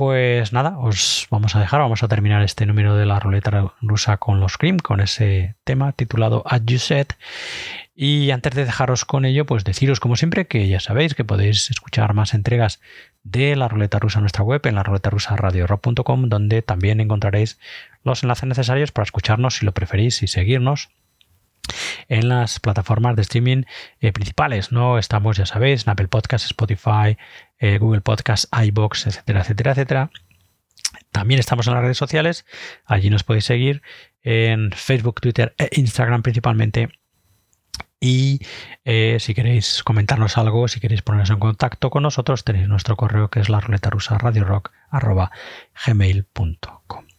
Pues 0.00 0.54
nada, 0.54 0.78
os 0.78 1.26
vamos 1.30 1.54
a 1.54 1.60
dejar, 1.60 1.78
vamos 1.78 2.02
a 2.02 2.08
terminar 2.08 2.42
este 2.42 2.64
número 2.64 2.96
de 2.96 3.04
la 3.04 3.20
ruleta 3.20 3.74
rusa 3.82 4.16
con 4.16 4.40
los 4.40 4.52
Scream, 4.52 4.78
con 4.78 4.98
ese 5.00 5.56
tema 5.62 5.92
titulado 5.92 6.42
As 6.46 6.62
You 6.64 6.78
Said. 6.78 7.08
Y 7.94 8.30
antes 8.30 8.54
de 8.54 8.64
dejaros 8.64 9.04
con 9.04 9.26
ello, 9.26 9.44
pues 9.44 9.62
deciros 9.62 10.00
como 10.00 10.16
siempre 10.16 10.46
que 10.46 10.66
ya 10.68 10.80
sabéis 10.80 11.14
que 11.14 11.26
podéis 11.26 11.70
escuchar 11.70 12.14
más 12.14 12.32
entregas 12.32 12.80
de 13.24 13.54
la 13.56 13.68
ruleta 13.68 13.98
rusa 13.98 14.20
en 14.20 14.22
nuestra 14.22 14.42
web, 14.42 14.62
en 14.64 14.76
la 14.76 14.84
ruleta 14.84 15.10
rusa 15.10 15.36
donde 15.36 16.62
también 16.62 17.00
encontraréis 17.00 17.58
los 18.02 18.22
enlaces 18.22 18.48
necesarios 18.48 18.92
para 18.92 19.04
escucharnos 19.04 19.56
si 19.56 19.66
lo 19.66 19.72
preferís 19.72 20.22
y 20.22 20.28
seguirnos 20.28 20.88
en 22.08 22.28
las 22.28 22.60
plataformas 22.60 23.16
de 23.16 23.22
streaming 23.22 23.62
eh, 24.00 24.12
principales. 24.12 24.72
No 24.72 24.98
estamos, 24.98 25.36
ya 25.36 25.46
sabéis, 25.46 25.86
en 25.86 25.90
Apple 25.90 26.08
Podcasts, 26.08 26.46
Spotify, 26.46 27.16
eh, 27.58 27.78
Google 27.78 28.00
Podcasts, 28.00 28.48
iBox, 28.52 29.06
etcétera, 29.06 29.40
etcétera, 29.40 29.72
etcétera. 29.72 30.10
También 31.12 31.40
estamos 31.40 31.66
en 31.66 31.74
las 31.74 31.82
redes 31.82 31.98
sociales. 31.98 32.46
Allí 32.84 33.10
nos 33.10 33.24
podéis 33.24 33.44
seguir 33.44 33.82
en 34.22 34.72
Facebook, 34.72 35.20
Twitter 35.20 35.54
e 35.58 35.68
Instagram 35.72 36.22
principalmente 36.22 36.90
y 38.00 38.40
eh, 38.84 39.18
si 39.20 39.34
queréis 39.34 39.82
comentarnos 39.82 40.38
algo, 40.38 40.66
si 40.68 40.80
queréis 40.80 41.02
poneros 41.02 41.30
en 41.30 41.38
contacto 41.38 41.90
con 41.90 42.02
nosotros, 42.02 42.44
tenéis 42.44 42.66
nuestro 42.66 42.96
correo 42.96 43.28
que 43.28 43.40
es 43.40 43.50
la 43.50 43.60
ruleta 43.60 43.90
rusa 43.90 44.16
radio 44.16 44.44
rock 44.44 44.72
gmail.com. 45.86 47.09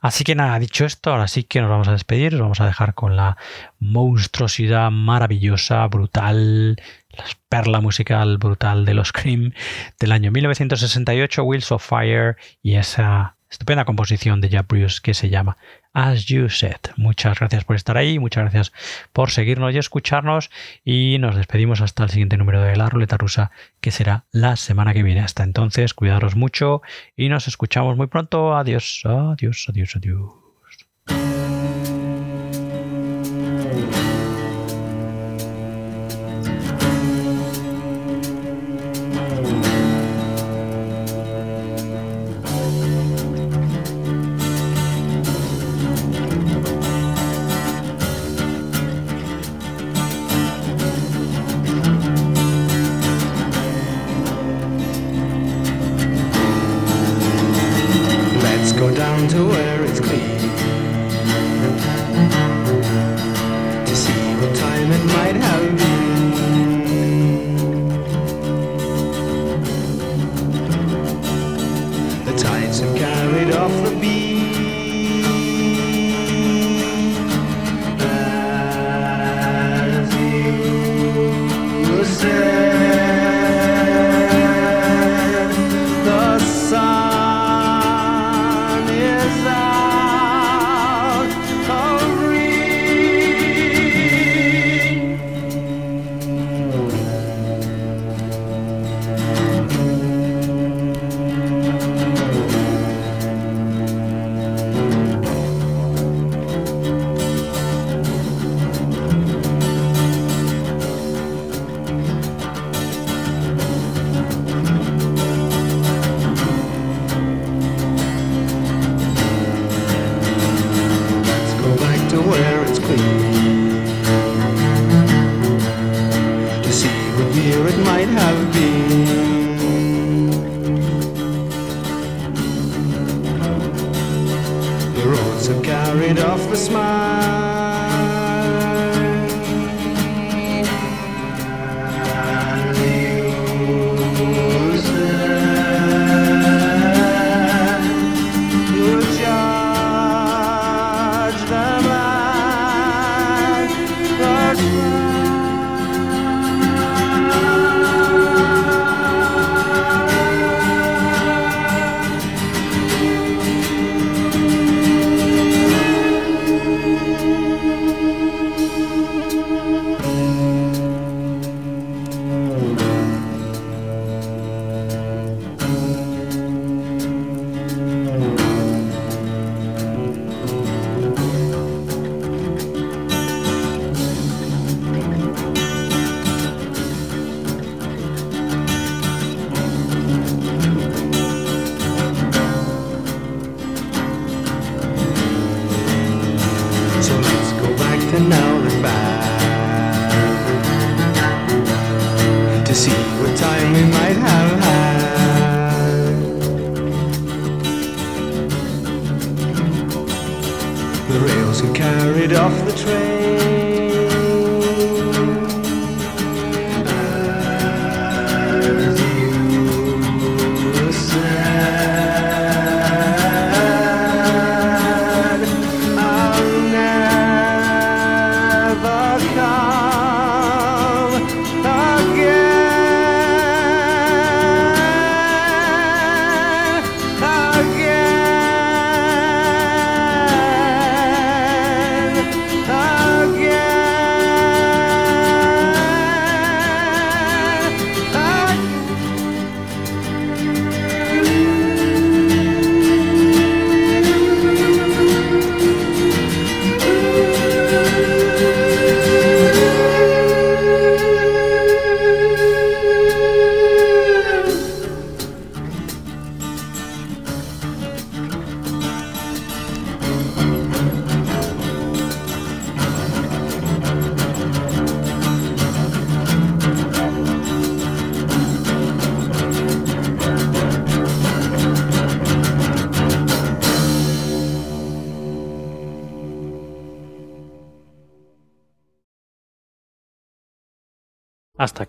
Así 0.00 0.24
que 0.24 0.34
nada, 0.34 0.58
dicho 0.58 0.84
esto, 0.84 1.10
ahora 1.10 1.28
sí 1.28 1.44
que 1.44 1.60
nos 1.60 1.70
vamos 1.70 1.88
a 1.88 1.92
despedir, 1.92 2.32
nos 2.32 2.42
vamos 2.42 2.60
a 2.60 2.66
dejar 2.66 2.94
con 2.94 3.16
la 3.16 3.36
monstruosidad 3.78 4.90
maravillosa, 4.90 5.86
brutal, 5.88 6.76
la 7.10 7.24
perla 7.48 7.80
musical 7.80 8.38
brutal 8.38 8.84
de 8.84 8.94
los 8.94 9.12
Cream 9.12 9.52
del 9.98 10.12
año 10.12 10.30
1968, 10.30 11.42
Wheels 11.42 11.72
of 11.72 11.86
Fire 11.86 12.36
y 12.62 12.76
esa 12.76 13.36
estupenda 13.50 13.84
composición 13.84 14.40
de 14.40 14.48
Jack 14.48 14.68
Bruce 14.68 15.00
que 15.02 15.12
se 15.12 15.28
llama 15.28 15.56
As 15.92 16.26
You 16.26 16.48
Said. 16.48 16.80
Muchas 16.96 17.38
gracias 17.38 17.64
por 17.64 17.76
estar 17.76 17.96
ahí, 17.96 18.18
muchas 18.18 18.44
gracias 18.44 18.72
por 19.12 19.30
seguirnos 19.30 19.74
y 19.74 19.78
escucharnos 19.78 20.50
y 20.84 21.18
nos 21.18 21.36
despedimos 21.36 21.80
hasta 21.80 22.04
el 22.04 22.10
siguiente 22.10 22.36
número 22.36 22.62
de 22.62 22.76
la 22.76 22.88
ruleta 22.88 23.16
rusa 23.16 23.50
que 23.80 23.90
será 23.90 24.24
la 24.30 24.56
semana 24.56 24.94
que 24.94 25.02
viene. 25.02 25.20
Hasta 25.20 25.42
entonces, 25.42 25.94
cuidaros 25.94 26.36
mucho 26.36 26.82
y 27.16 27.28
nos 27.28 27.48
escuchamos 27.48 27.96
muy 27.96 28.06
pronto. 28.06 28.56
Adiós, 28.56 29.02
adiós, 29.04 29.66
adiós, 29.68 29.96
adiós. 29.96 30.39